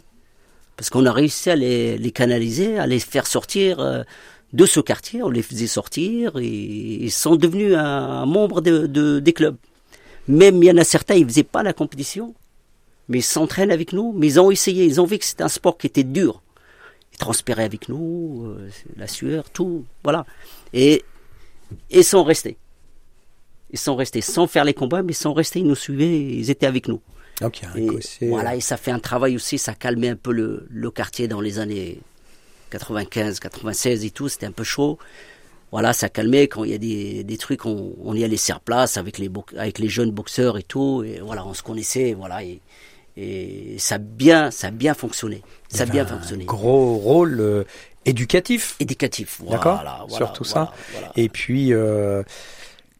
parce 0.77 0.89
qu'on 0.89 1.05
a 1.05 1.11
réussi 1.11 1.49
à 1.49 1.55
les, 1.55 1.97
les 1.97 2.11
canaliser, 2.11 2.77
à 2.77 2.85
les 2.85 2.99
faire 2.99 3.25
sortir. 3.27 3.77
de 4.53 4.65
ce 4.67 4.79
quartier, 4.79 5.23
on 5.23 5.29
les 5.31 5.41
faisait 5.41 5.65
sortir 5.65 6.37
et 6.37 6.45
ils 6.47 7.11
sont 7.11 7.35
devenus 7.35 7.73
un, 7.75 7.79
un 8.23 8.25
membre 8.27 8.61
de, 8.61 8.85
de- 8.85 9.19
des 9.19 9.33
clubs. 9.33 9.55
Même 10.27 10.61
il 10.61 10.67
y 10.67 10.71
en 10.71 10.77
a 10.77 10.83
certains, 10.83 11.15
ils 11.15 11.25
faisaient 11.25 11.43
pas 11.43 11.63
la 11.63 11.73
compétition, 11.73 12.35
mais 13.09 13.17
ils 13.19 13.23
s'entraînent 13.23 13.71
avec 13.71 13.93
nous, 13.93 14.13
mais 14.15 14.27
ils 14.27 14.39
ont 14.39 14.51
essayé, 14.51 14.85
ils 14.85 15.01
ont 15.01 15.05
vu 15.05 15.17
que 15.17 15.25
c'était 15.25 15.41
un 15.43 15.47
sport 15.49 15.75
qui 15.79 15.87
était 15.87 16.03
dur. 16.03 16.42
Ils 17.13 17.17
transpiraient 17.17 17.63
avec 17.63 17.89
nous, 17.89 18.45
euh, 18.47 18.69
la 18.97 19.07
sueur, 19.07 19.49
tout, 19.49 19.85
voilà. 20.03 20.25
Et 20.73 21.03
ils 21.89 22.03
sont 22.03 22.23
restés. 22.23 22.57
Ils 23.71 23.79
sont 23.79 23.95
restés 23.95 24.21
sans 24.21 24.47
faire 24.47 24.65
les 24.65 24.73
combats, 24.73 25.01
mais 25.03 25.13
ils 25.13 25.15
sont 25.15 25.33
restés, 25.33 25.59
ils 25.59 25.67
nous 25.67 25.75
suivaient, 25.75 26.19
ils 26.19 26.49
étaient 26.49 26.65
avec 26.67 26.87
nous. 26.87 27.01
Donc, 27.41 27.59
il 27.59 27.63
y 27.63 27.65
a 27.65 27.71
un 27.71 27.75
Et 27.75 27.87
côté- 27.87 28.27
voilà, 28.29 28.55
et 28.55 28.61
ça 28.61 28.77
fait 28.77 28.91
un 28.91 28.99
travail 28.99 29.35
aussi, 29.35 29.57
ça 29.57 29.73
calmait 29.73 30.09
un 30.09 30.15
peu 30.15 30.31
le, 30.31 30.67
le 30.69 30.91
quartier 30.91 31.27
dans 31.27 31.41
les 31.41 31.57
années 31.59 31.99
95, 32.69 33.39
96 33.39 34.05
et 34.05 34.11
tout, 34.11 34.29
c'était 34.29 34.45
un 34.45 34.51
peu 34.51 34.63
chaud. 34.63 34.97
Voilà, 35.71 35.91
ça 35.93 36.07
calmait 36.09 36.47
quand 36.47 36.63
il 36.65 36.71
y 36.71 36.75
a 36.75 36.77
des, 36.77 37.23
des 37.23 37.37
trucs, 37.37 37.65
on, 37.65 37.95
on 38.03 38.15
y 38.15 38.23
allait 38.23 38.37
sur 38.37 38.59
place 38.59 38.97
avec 38.97 39.17
les, 39.17 39.29
avec 39.57 39.79
les 39.79 39.89
jeunes 39.89 40.11
boxeurs 40.11 40.57
et 40.59 40.63
tout, 40.63 41.03
et 41.03 41.19
voilà, 41.19 41.45
on 41.45 41.55
se 41.55 41.63
connaissait, 41.63 42.13
voilà, 42.13 42.43
et, 42.43 42.59
et 43.17 43.75
ça 43.77 43.95
a 43.95 43.97
bien, 43.99 44.51
ça 44.51 44.67
a 44.67 44.71
bien 44.71 44.93
fonctionné. 44.93 45.41
Ça 45.69 45.83
a 45.83 45.85
bien 45.85 46.03
un 46.03 46.07
fonctionné. 46.07 46.45
gros 46.45 46.95
rôle 46.97 47.39
euh, 47.39 47.63
éducatif. 48.05 48.75
Éducatif, 48.79 49.41
D'accord 49.49 49.75
voilà, 49.75 49.97
voilà, 50.07 50.15
Sur 50.15 50.33
tout 50.33 50.43
ça. 50.43 50.71
voilà, 50.91 51.07
voilà. 51.07 51.11
Et 51.15 51.29
puis, 51.29 51.73
euh, 51.73 52.23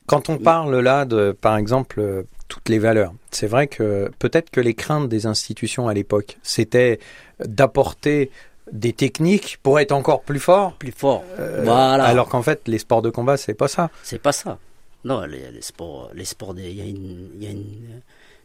quand 0.06 0.30
on 0.30 0.38
parle 0.38 0.80
là 0.80 1.06
de, 1.06 1.36
par 1.40 1.58
exemple, 1.58 2.00
euh, 2.00 2.24
toutes 2.48 2.70
les 2.70 2.80
valeurs, 2.80 3.14
c'est 3.32 3.48
vrai 3.48 3.68
que 3.68 4.12
peut-être 4.20 4.50
que 4.52 4.62
les 4.62 4.74
craintes 4.76 5.10
des 5.10 5.26
institutions 5.26 5.88
à 5.88 5.94
l'époque, 5.94 6.38
c'était 6.44 7.00
d'apporter 7.44 8.30
des 8.72 8.94
techniques 8.94 9.58
pour 9.64 9.80
être 9.80 9.92
encore 9.92 10.22
plus 10.22 10.40
fort. 10.40 10.74
plus 10.74 10.92
fort. 10.92 11.24
voilà. 11.38 12.04
Alors 12.04 12.30
qu'en 12.30 12.44
fait, 12.44 12.68
les 12.68 12.78
sports 12.78 13.02
de 13.02 13.10
combat, 13.10 13.38
c'est 13.38 13.54
pas 13.56 13.68
ça. 13.68 13.90
C'est 14.04 14.22
pas 14.22 14.32
ça. 14.32 14.58
Non, 15.06 15.22
les, 15.26 15.52
les 15.52 15.62
sports, 15.62 16.12
les 16.14 16.24
sports, 16.26 16.54
il 16.58 16.72
y 16.72 16.82
a 16.82 16.86
une, 16.86 17.30
il 17.36 17.44
y 17.44 17.48
a 17.48 17.52
une 17.52 18.02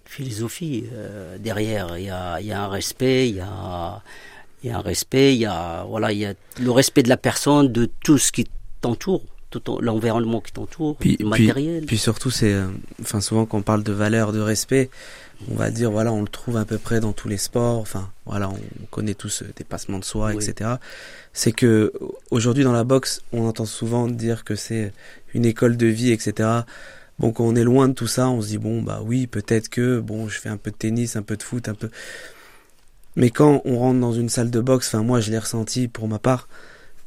philosophie 0.08 0.84
euh, 0.92 1.36
derrière. 1.38 1.96
Il 1.98 2.04
y 2.06 2.10
a, 2.10 2.40
il 2.40 2.46
y 2.46 2.52
a 2.52 2.62
un 2.64 2.68
respect, 2.68 3.28
il 3.28 3.36
y 3.36 3.40
a, 3.40 4.02
il 4.64 4.70
y 4.70 4.72
a 4.72 4.78
un 4.78 4.82
respect, 4.82 5.34
il 5.34 5.40
y 5.40 5.46
a, 5.46 5.84
voilà, 5.84 6.12
il 6.12 6.18
y 6.18 6.24
a 6.26 6.34
le 6.60 6.70
respect 6.70 7.02
de 7.02 7.08
la 7.08 7.16
personne, 7.18 7.70
de 7.70 7.88
tout 8.02 8.18
ce 8.18 8.32
qui 8.32 8.46
t'entoure, 8.80 9.22
tout 9.50 9.62
l'environnement 9.80 10.40
qui 10.40 10.52
t'entoure, 10.52 10.96
Puis, 10.96 11.12
le 11.20 11.28
puis, 11.30 11.46
matériel. 11.46 11.84
puis 11.84 11.98
surtout, 11.98 12.30
c'est, 12.30 12.52
euh, 12.54 12.66
enfin, 13.02 13.20
souvent 13.20 13.44
quand 13.46 13.58
on 13.58 13.62
parle 13.62 13.82
de 13.82 13.92
valeur, 13.92 14.32
de 14.32 14.40
respect, 14.40 14.90
on 15.50 15.54
va 15.54 15.70
dire, 15.70 15.90
voilà, 15.92 16.10
on 16.12 16.22
le 16.22 16.28
trouve 16.28 16.56
à 16.56 16.64
peu 16.64 16.78
près 16.78 16.98
dans 17.00 17.12
tous 17.12 17.28
les 17.28 17.36
sports. 17.36 17.78
Enfin, 17.78 18.10
voilà, 18.26 18.48
on 18.50 18.58
connaît 18.90 19.14
tous 19.14 19.42
euh, 19.42 19.46
dépassement 19.56 19.98
de 20.00 20.04
soi, 20.04 20.32
Oui. 20.34 20.44
etc. 20.48 20.70
C'est 21.32 21.52
que 21.52 21.92
aujourd'hui 22.32 22.64
dans 22.64 22.72
la 22.72 22.82
boxe, 22.84 23.20
on 23.32 23.46
entend 23.46 23.66
souvent 23.66 24.08
dire 24.08 24.42
que 24.42 24.56
c'est 24.56 24.92
une 25.34 25.44
école 25.44 25.76
de 25.76 25.86
vie, 25.86 26.10
etc. 26.10 26.48
Bon, 27.18 27.32
quand 27.32 27.44
on 27.44 27.56
est 27.56 27.64
loin 27.64 27.88
de 27.88 27.94
tout 27.94 28.06
ça, 28.06 28.28
on 28.28 28.40
se 28.40 28.48
dit 28.48 28.58
bon, 28.58 28.82
bah 28.82 29.00
oui, 29.04 29.26
peut-être 29.26 29.68
que 29.68 30.00
bon, 30.00 30.28
je 30.28 30.38
fais 30.38 30.48
un 30.48 30.56
peu 30.56 30.70
de 30.70 30.76
tennis, 30.76 31.16
un 31.16 31.22
peu 31.22 31.36
de 31.36 31.42
foot, 31.42 31.68
un 31.68 31.74
peu. 31.74 31.90
Mais 33.16 33.30
quand 33.30 33.62
on 33.64 33.78
rentre 33.78 34.00
dans 34.00 34.12
une 34.12 34.28
salle 34.28 34.50
de 34.50 34.60
boxe, 34.60 34.88
enfin 34.88 35.02
moi 35.02 35.20
je 35.20 35.30
l'ai 35.30 35.38
ressenti 35.38 35.88
pour 35.88 36.06
ma 36.06 36.18
part, 36.18 36.48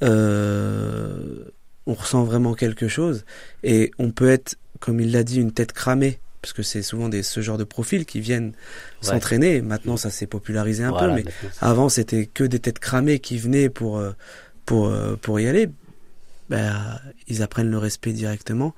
euh, 0.03 1.45
on 1.87 1.93
ressent 1.93 2.23
vraiment 2.23 2.53
quelque 2.53 2.87
chose 2.87 3.23
et 3.63 3.91
on 3.99 4.11
peut 4.11 4.29
être, 4.29 4.57
comme 4.79 4.99
il 4.99 5.11
l'a 5.11 5.23
dit, 5.23 5.39
une 5.39 5.53
tête 5.53 5.71
cramée 5.71 6.19
parce 6.41 6.53
que 6.53 6.63
c'est 6.63 6.81
souvent 6.81 7.07
des, 7.07 7.23
ce 7.23 7.41
genre 7.41 7.57
de 7.57 7.63
profils 7.63 8.05
qui 8.05 8.19
viennent 8.19 8.53
s'entraîner. 9.01 9.61
Maintenant, 9.61 9.95
ça 9.95 10.09
s'est 10.09 10.25
popularisé 10.25 10.83
un 10.83 10.91
peu, 10.91 11.11
mais 11.11 11.23
avant, 11.61 11.87
c'était 11.87 12.25
que 12.25 12.43
des 12.43 12.59
têtes 12.59 12.79
cramées 12.79 13.19
qui 13.19 13.37
venaient 13.37 13.69
pour, 13.69 13.99
euh, 13.99 14.11
pour, 14.65 14.87
euh, 14.87 15.15
pour 15.21 15.39
y 15.39 15.47
aller. 15.47 15.69
Ben, 16.49 16.99
ils 17.27 17.43
apprennent 17.43 17.69
le 17.69 17.77
respect 17.77 18.11
directement. 18.11 18.73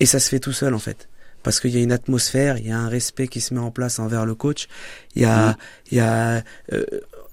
Et 0.00 0.06
ça 0.06 0.20
se 0.20 0.28
fait 0.28 0.40
tout 0.40 0.52
seul, 0.52 0.74
en 0.74 0.78
fait. 0.78 1.08
Parce 1.42 1.60
qu'il 1.60 1.70
y 1.70 1.78
a 1.78 1.82
une 1.82 1.92
atmosphère, 1.92 2.58
il 2.58 2.66
y 2.66 2.70
a 2.70 2.78
un 2.78 2.88
respect 2.88 3.28
qui 3.28 3.40
se 3.40 3.54
met 3.54 3.60
en 3.60 3.70
place 3.70 3.98
envers 3.98 4.26
le 4.26 4.34
coach. 4.34 4.68
Il 5.14 5.22
y 5.22 5.24
a, 5.24 5.56
il 5.90 5.98
y 5.98 6.00
a, 6.00 6.42
euh, 6.72 6.84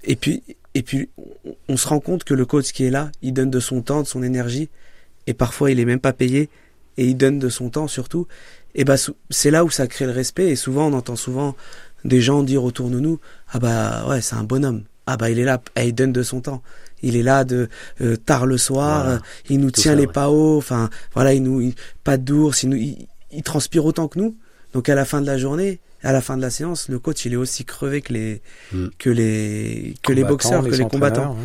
et 0.03 0.15
puis, 0.15 0.43
et 0.73 0.83
puis, 0.83 1.09
on 1.69 1.77
se 1.77 1.87
rend 1.87 1.99
compte 1.99 2.23
que 2.23 2.33
le 2.33 2.45
coach 2.45 2.71
qui 2.71 2.85
est 2.85 2.91
là, 2.91 3.11
il 3.21 3.33
donne 3.33 3.49
de 3.49 3.59
son 3.59 3.81
temps, 3.81 4.03
de 4.03 4.07
son 4.07 4.21
énergie, 4.21 4.69
et 5.25 5.33
parfois 5.33 5.71
il 5.71 5.79
est 5.79 5.85
même 5.85 5.99
pas 5.99 6.13
payé, 6.13 6.49
et 6.97 7.05
il 7.05 7.15
donne 7.15 7.39
de 7.39 7.49
son 7.49 7.69
temps 7.69 7.87
surtout. 7.87 8.27
Et 8.75 8.83
bah 8.83 8.95
c'est 9.29 9.51
là 9.51 9.63
où 9.63 9.69
ça 9.69 9.87
crée 9.87 10.05
le 10.05 10.11
respect. 10.11 10.49
Et 10.49 10.55
souvent 10.55 10.87
on 10.87 10.93
entend 10.93 11.15
souvent 11.15 11.55
des 12.03 12.21
gens 12.21 12.43
dire 12.43 12.63
autour 12.63 12.89
de 12.89 12.99
nous 12.99 13.19
ah 13.49 13.59
bah 13.59 14.05
ouais 14.07 14.21
c'est 14.21 14.35
un 14.35 14.43
bonhomme. 14.43 14.83
Ah 15.07 15.17
bah 15.17 15.29
il 15.29 15.39
est 15.39 15.45
là. 15.45 15.61
Il 15.77 15.95
donne 15.95 16.11
de 16.11 16.23
son 16.23 16.41
temps 16.41 16.61
il 17.05 17.15
est 17.15 17.23
là 17.23 17.43
de 17.43 17.69
euh, 18.01 18.17
tard 18.17 18.45
le 18.45 18.57
soir 18.57 19.07
euh, 19.07 19.17
il 19.49 19.59
nous 19.59 19.71
tient 19.71 19.95
les 19.95 20.07
pas 20.07 20.29
hauts 20.29 20.57
enfin 20.57 20.89
voilà 21.13 21.33
il 21.33 21.43
nous 21.43 21.71
pas 22.03 22.17
d'ours 22.17 22.63
il, 22.63 22.69
nous, 22.69 22.77
il, 22.77 23.43
transpire 23.43 23.85
autant 23.85 24.07
que 24.07 24.19
nous 24.19 24.35
donc 24.73 24.89
à 24.89 24.95
la 24.95 25.05
fin 25.05 25.21
de 25.21 25.27
la 25.27 25.37
journée 25.37 25.79
à 26.03 26.11
la 26.11 26.21
fin 26.21 26.37
de 26.37 26.41
la 26.43 26.51
séance, 26.51 26.87
le 26.87 26.99
coach 26.99 27.25
il 27.25 27.33
est 27.33 27.35
aussi 27.35 27.65
crevé 27.65 27.99
que 28.01 28.13
les 28.13 28.43
mm. 28.73 28.87
que 28.99 29.09
les 29.09 29.95
que 30.03 30.13
les 30.13 30.23
boxeurs, 30.23 30.63
que 30.63 30.75
les 30.75 30.85
combattants. 30.85 31.35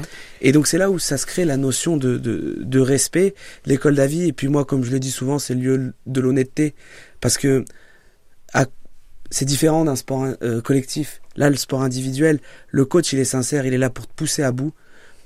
Et 0.43 0.52
donc 0.52 0.67
c'est 0.67 0.76
là 0.76 0.90
où 0.90 0.99
ça 0.99 1.17
se 1.17 1.25
crée 1.25 1.47
la 1.47 1.57
notion 1.57 1.97
de 1.97 2.19
de, 2.19 2.59
de 2.61 2.79
respect, 2.79 3.35
l'école 3.64 3.95
d'avis. 3.95 4.29
Et 4.29 4.35
puis 4.35 4.49
moi, 4.49 4.67
comme 4.67 4.85
je 4.85 4.90
le 4.90 5.00
dis 5.00 5.12
souvent, 5.12 5.38
c'est 5.38 5.55
le 5.55 5.61
lieu 5.61 5.95
de 6.05 6.21
l'honnêteté. 6.21 6.75
Parce 7.23 7.38
que 7.38 7.64
c'est 9.31 9.45
différent 9.45 9.85
d'un 9.85 9.97
sport 9.97 10.26
euh, 10.43 10.61
collectif. 10.61 11.21
Là, 11.37 11.49
le 11.50 11.57
sport 11.57 11.83
individuel, 11.83 12.40
le 12.69 12.85
coach, 12.85 13.12
il 13.12 13.19
est 13.21 13.25
sincère, 13.25 13.64
il 13.64 13.73
est 13.73 13.79
là 13.79 13.90
pour 13.90 14.07
te 14.07 14.12
pousser 14.12 14.43
à 14.43 14.52
bout, 14.52 14.73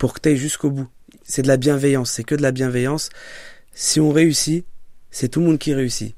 pour 0.04 0.12
que 0.12 0.20
tu 0.20 0.28
ailles 0.28 0.36
jusqu'au 0.36 0.68
bout. 0.68 0.86
C'est 1.22 1.40
de 1.40 1.48
la 1.48 1.56
bienveillance, 1.56 2.10
c'est 2.10 2.24
que 2.24 2.34
de 2.34 2.42
la 2.42 2.52
bienveillance. 2.52 3.08
Si 3.72 4.00
on 4.00 4.12
réussit, 4.12 4.66
c'est 5.10 5.28
tout 5.28 5.40
le 5.40 5.46
monde 5.46 5.58
qui 5.58 5.72
réussit. 5.72 6.14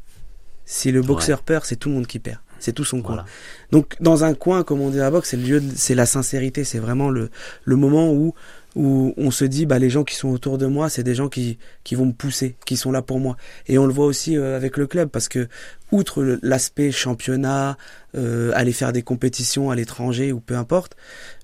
Si 0.64 0.90
le 0.90 1.02
boxeur 1.02 1.44
perd, 1.44 1.64
c'est 1.64 1.76
tout 1.76 1.88
le 1.90 1.94
monde 1.94 2.08
qui 2.08 2.18
perd. 2.18 2.40
C'est 2.58 2.72
tout 2.72 2.84
son 2.84 3.00
coin. 3.00 3.24
Donc, 3.70 3.94
dans 4.00 4.24
un 4.24 4.34
coin, 4.34 4.64
comme 4.64 4.80
on 4.80 4.90
dit 4.90 4.98
à 4.98 5.04
la 5.04 5.12
boxe, 5.12 5.28
c'est 5.28 5.36
le 5.36 5.44
lieu, 5.44 5.62
c'est 5.76 5.94
la 5.94 6.04
sincérité, 6.04 6.64
c'est 6.64 6.80
vraiment 6.80 7.10
le, 7.10 7.30
le 7.62 7.76
moment 7.76 8.12
où 8.12 8.34
où 8.74 9.14
on 9.16 9.30
se 9.30 9.44
dit 9.44 9.66
bah 9.66 9.78
les 9.78 9.88
gens 9.88 10.02
qui 10.02 10.16
sont 10.16 10.28
autour 10.28 10.58
de 10.58 10.66
moi 10.66 10.90
c'est 10.90 11.02
des 11.02 11.14
gens 11.14 11.30
qui 11.30 11.56
qui 11.82 11.94
vont 11.94 12.04
me 12.04 12.12
pousser 12.12 12.56
qui 12.66 12.76
sont 12.76 12.92
là 12.92 13.00
pour 13.00 13.20
moi 13.20 13.38
et 13.68 13.78
on 13.78 13.86
le 13.86 13.92
voit 13.94 14.04
aussi 14.04 14.36
euh, 14.36 14.54
avec 14.54 14.76
le 14.76 14.86
club 14.86 15.08
parce 15.08 15.28
que 15.28 15.48
outre 15.92 16.38
l'aspect 16.42 16.92
championnat 16.92 17.78
euh, 18.16 18.52
aller 18.54 18.72
faire 18.72 18.92
des 18.92 19.00
compétitions 19.00 19.70
à 19.70 19.76
l'étranger 19.76 20.30
ou 20.30 20.40
peu 20.40 20.56
importe 20.56 20.94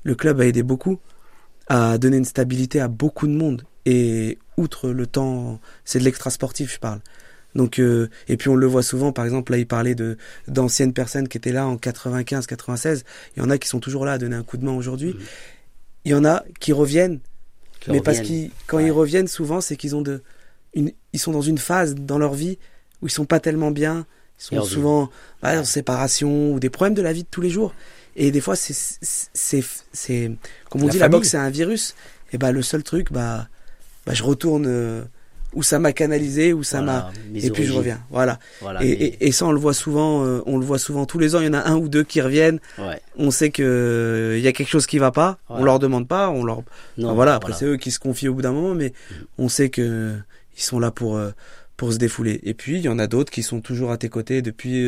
le 0.03 0.15
club 0.15 0.43
a 0.43 0.47
aidé 0.47 0.63
beaucoup 0.63 1.01
à 1.69 1.99
donner 1.99 2.17
une 2.17 2.25
stabilité 2.25 2.81
à 2.81 2.89
beaucoup 2.89 3.27
de 3.27 3.33
monde. 3.33 3.65
Et 3.85 4.39
outre 4.57 4.91
le 4.91 5.07
temps 5.07 5.61
c'est 5.85 5.99
de 5.99 6.05
l'extra 6.05 6.31
sportif 6.31 6.73
je 6.73 6.79
parle. 6.79 7.01
Donc 7.55 7.79
euh, 7.79 8.09
et 8.29 8.37
puis 8.37 8.49
on 8.49 8.55
le 8.55 8.67
voit 8.67 8.83
souvent 8.83 9.13
par 9.13 9.25
exemple 9.25 9.53
là 9.53 9.59
il 9.59 9.67
parlait 9.67 9.95
de 9.95 10.17
d'anciennes 10.49 10.93
personnes 10.93 11.29
qui 11.29 11.37
étaient 11.37 11.53
là 11.53 11.67
en 11.67 11.77
95 11.77 12.47
96 12.47 13.05
il 13.37 13.43
y 13.43 13.45
en 13.45 13.51
a 13.51 13.59
qui 13.59 13.69
sont 13.69 13.81
toujours 13.81 14.07
là 14.07 14.13
à 14.13 14.19
donner 14.19 14.37
un 14.37 14.43
coup 14.43 14.57
de 14.57 14.65
main 14.65 14.73
aujourd'hui. 14.73 15.15
Mmh. 15.15 15.19
Il 16.05 16.13
y 16.13 16.15
en 16.15 16.25
a 16.25 16.43
qui 16.59 16.73
reviennent, 16.73 17.21
mais 17.89 18.01
parce 18.01 18.21
qu'ils, 18.21 18.51
quand 18.67 18.79
ils 18.79 18.91
reviennent, 18.91 19.29
souvent, 19.29 19.61
c'est 19.61 19.77
qu'ils 19.77 19.97
ont 19.97 20.03
de, 20.03 20.23
une, 20.75 20.93
ils 21.13 21.19
sont 21.19 21.33
dans 21.33 21.43
une 21.43 21.59
phase 21.59 21.95
dans 21.95 22.19
leur 22.19 22.35
vie 22.35 22.59
où 23.01 23.07
ils 23.07 23.11
sont 23.11 23.25
pas 23.25 23.41
tellement 23.41 23.71
bien, 23.71 24.07
ils 24.39 24.59
sont 24.59 24.65
souvent 24.65 25.11
en 25.43 25.65
séparation 25.65 26.53
ou 26.53 26.61
des 26.61 26.71
problèmes 26.71 26.95
de 26.95 27.03
la 27.03 27.13
vie 27.13 27.23
de 27.23 27.29
tous 27.29 27.41
les 27.41 27.51
jours. 27.51 27.75
Et 28.17 28.31
des 28.31 28.41
fois, 28.41 28.57
c'est, 28.57 28.75
c'est, 29.03 29.65
c'est, 29.93 30.31
comme 30.71 30.83
on 30.83 30.89
dit, 30.89 30.99
la 30.99 31.09
boxe, 31.09 31.31
c'est 31.31 31.39
un 31.39 31.51
virus. 31.51 31.95
Et 32.33 32.39
bah, 32.39 32.53
le 32.53 32.63
seul 32.63 32.83
truc, 32.83 33.13
bah, 33.13 33.49
bah, 34.07 34.15
je 34.15 34.23
retourne, 34.23 34.67
euh, 34.67 35.03
où 35.55 35.63
ça 35.63 35.79
m'a 35.79 35.93
canalisé, 35.93 36.53
où 36.53 36.63
ça 36.63 36.81
m'a 36.83 37.11
et 37.35 37.51
puis 37.51 37.65
je 37.65 37.73
reviens. 37.73 38.01
Voilà. 38.11 38.39
et, 38.81 39.27
et, 39.27 39.33
ça 39.33 39.47
on 39.47 39.53
le 39.53 39.59
voit 39.59 39.75
souvent, 39.75 40.25
euh, 40.25 40.41
on 40.47 40.59
le 40.59 40.65
voit 40.65 40.79
souvent 40.79 41.07
tous 41.07 41.19
les 41.19 41.35
ans. 41.35 41.41
Il 41.41 41.47
y 41.47 41.49
en 41.49 41.55
a 41.55 41.69
un 41.69 41.77
ou 41.77 41.89
deux 41.89 42.05
qui 42.05 42.21
reviennent. 42.21 42.61
On 43.17 43.31
sait 43.31 43.51
que 43.51 43.63
euh, 43.63 44.39
il 44.39 44.45
y 44.45 44.49
a 44.49 44.53
quelque 44.53 44.69
chose 44.69 44.87
qui 44.87 44.99
va 44.99 45.11
pas. 45.11 45.39
On 45.49 45.65
leur 45.65 45.79
demande 45.79 46.09
pas. 46.09 46.31
On 46.31 46.45
leur. 46.45 46.63
voilà. 46.97 47.35
Après 47.35 47.53
c'est 47.53 47.67
eux 47.67 47.77
qui 47.77 47.91
se 47.91 47.99
confient 47.99 48.29
au 48.29 48.35
bout 48.35 48.43
d'un 48.43 48.53
moment, 48.53 48.75
mais 48.75 48.93
mm. 49.11 49.15
on 49.39 49.49
sait 49.49 49.69
que 49.69 50.17
ils 50.57 50.63
sont 50.63 50.79
là 50.79 50.91
pour 50.91 51.17
euh, 51.17 51.31
pour 51.77 51.93
se 51.93 51.99
défouler. 51.99 52.41
Et 52.45 52.55
puis 52.55 52.77
il 52.77 52.83
y 52.83 52.89
en 52.89 52.99
a 52.99 53.07
d'autres 53.07 53.33
qui 53.33 53.43
sont 53.43 53.61
toujours 53.61 53.91
à 53.91 53.99
tes 53.99 54.09
côtés 54.09 54.43
depuis 54.43 54.85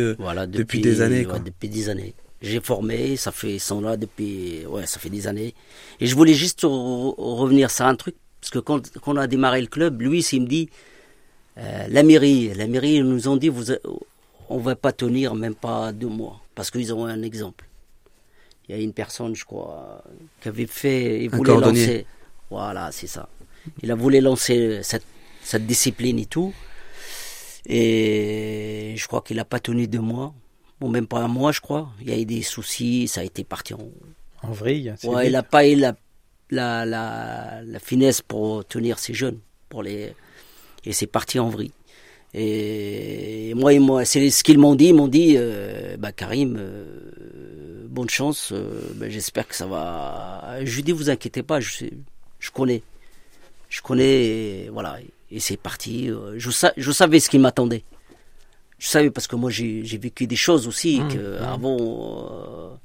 depuis, 0.49 0.81
des 0.81 1.01
années. 1.01 1.25
Quoi. 1.25 1.39
depuis 1.39 1.69
des 1.69 1.89
années. 1.89 2.15
J'ai 2.45 2.61
formé, 2.61 3.17
ça 3.17 3.33
fait, 3.33 3.55
ils 3.55 3.61
sont 3.61 3.81
là 3.81 3.97
depuis, 3.97 4.67
ouais, 4.67 4.87
ça 4.87 5.01
fait 5.01 5.09
des 5.09 5.27
années. 5.27 5.55
Et 5.99 6.07
je 6.07 6.15
voulais 6.15 6.35
juste 6.35 6.61
revenir 6.63 7.71
sur 7.71 7.87
un 7.87 7.97
truc 7.97 8.17
parce 8.39 8.51
que 8.51 8.59
quand, 8.59 8.83
on 9.07 9.17
a 9.17 9.27
démarré 9.27 9.63
le 9.63 9.69
club, 9.69 10.03
lui, 10.03 10.21
il 10.21 10.43
me 10.43 10.47
dit, 10.47 10.69
euh, 11.57 11.87
la 11.89 12.03
mairie, 12.03 12.53
la 12.53 12.67
mairie, 12.67 12.97
ils 12.97 13.03
nous 13.03 13.27
ont 13.29 13.39
dit, 13.39 13.49
vous, 13.49 13.73
on 14.51 14.59
va 14.59 14.77
pas 14.77 14.93
tenir 14.93 15.35
même 15.35 15.55
pas 15.55 15.93
deux 15.93 16.09
mois, 16.09 16.43
parce 16.55 16.71
qu'ils 16.71 16.93
ont 16.93 17.07
un 17.07 17.23
exemple. 17.23 17.65
Il 18.69 18.77
y 18.77 18.79
a 18.79 18.83
une 18.83 18.93
personne, 18.93 19.35
je 19.35 19.47
crois, 19.47 20.05
qui 20.43 20.49
avait 20.49 20.67
fait, 20.67 21.25
il 21.25 21.31
voulait 21.31 21.57
lancer, 21.57 22.07
voilà, 22.51 22.93
c'est 22.93 23.07
ça. 23.07 23.31
Il 23.83 23.91
a 23.91 23.95
voulu 23.95 24.21
lancer 24.21 24.81
cette, 24.83 25.07
cette 25.43 25.67
discipline 25.67 26.19
et 26.19 26.27
tout, 26.27 26.53
et 27.65 28.93
je 28.95 29.07
crois 29.07 29.23
qu'il 29.23 29.39
n'a 29.39 29.47
pas 29.47 29.59
tenu 29.59 29.87
deux 29.87 30.01
mois, 30.01 30.35
bon 30.81 30.89
même 30.89 31.07
pas 31.07 31.21
un 31.21 31.29
mois, 31.29 31.53
je 31.53 31.61
crois. 31.61 31.91
Il 32.01 32.09
y 32.09 32.13
a 32.13 32.19
eu 32.19 32.25
des 32.25 32.43
soucis, 32.43 33.09
ça 33.09 33.21
a 33.21 33.25
été 33.25 33.45
parti 33.45 33.75
en 33.75 33.91
en 34.45 34.53
vrille. 34.53 34.95
Ouais, 35.05 35.29
il 35.29 35.37
a 35.37 35.43
pas, 35.43 35.65
il 35.65 35.85
a 35.85 35.97
la, 36.51 36.85
la, 36.85 37.63
la, 37.65 37.79
finesse 37.79 38.21
pour 38.21 38.65
tenir 38.67 38.99
ces 38.99 39.15
jeunes. 39.15 39.39
Pour 39.69 39.83
les... 39.83 40.15
Et 40.85 40.93
c'est 40.93 41.07
parti 41.07 41.39
en 41.39 41.49
vrille. 41.49 41.73
Et 42.35 43.53
moi, 43.55 43.79
moi 43.79 44.05
c'est 44.05 44.29
ce 44.31 44.45
qu'ils 44.45 44.59
m'ont 44.59 44.75
dit. 44.75 44.87
Ils 44.87 44.95
m'ont 44.95 45.09
dit, 45.09 45.35
euh, 45.37 45.97
bah, 45.97 46.13
Karim, 46.13 46.57
euh, 46.59 47.87
bonne 47.89 48.11
chance. 48.11 48.51
Euh, 48.53 48.93
bah, 48.97 49.09
j'espère 49.09 49.49
que 49.49 49.55
ça 49.55 49.67
va. 49.67 50.59
Je 50.63 50.77
lui 50.77 50.83
dis, 50.83 50.93
vous 50.93 51.11
inquiétez 51.11 51.43
pas, 51.43 51.61
je, 51.61 51.87
je 52.39 52.51
connais. 52.51 52.83
Je 53.71 53.81
connais, 53.81 54.69
voilà. 54.73 54.99
Et 55.31 55.41
c'est 55.41 55.57
parti. 55.57 56.11
Je, 56.37 56.71
je 56.77 56.93
savais 56.93 57.19
ce 57.19 57.31
qui 57.31 57.39
m'attendait. 57.39 57.83
Je 58.79 58.89
savais 58.89 59.11
parce 59.11 59.27
que 59.27 59.37
moi, 59.37 59.51
j'ai 59.51 59.99
vécu 59.99 60.27
des 60.27 60.37
choses 60.37 60.67
aussi. 60.67 61.01
Mmh, 61.01 61.09
que 61.09 61.41
mmh. 61.41 61.45
Avant, 61.45 62.79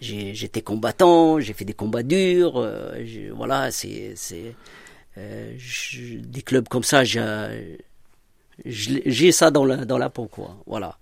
j'étais 0.00 0.62
combattant, 0.62 1.40
j'ai 1.40 1.52
fait 1.52 1.64
des 1.64 1.74
combats 1.74 2.02
durs, 2.02 2.54
euh, 2.56 3.04
voilà, 3.34 3.70
c'est, 3.70 4.12
c'est 4.16 4.54
euh, 5.16 5.56
des 6.20 6.42
clubs 6.42 6.68
comme 6.68 6.84
ça, 6.84 7.04
j'ai, 7.04 7.78
j'ai 8.64 9.32
ça 9.32 9.50
dans 9.50 9.64
la, 9.64 9.84
dans 9.84 9.98
la 9.98 10.10
peau, 10.10 10.26
quoi, 10.26 10.56
voilà. 10.66 10.98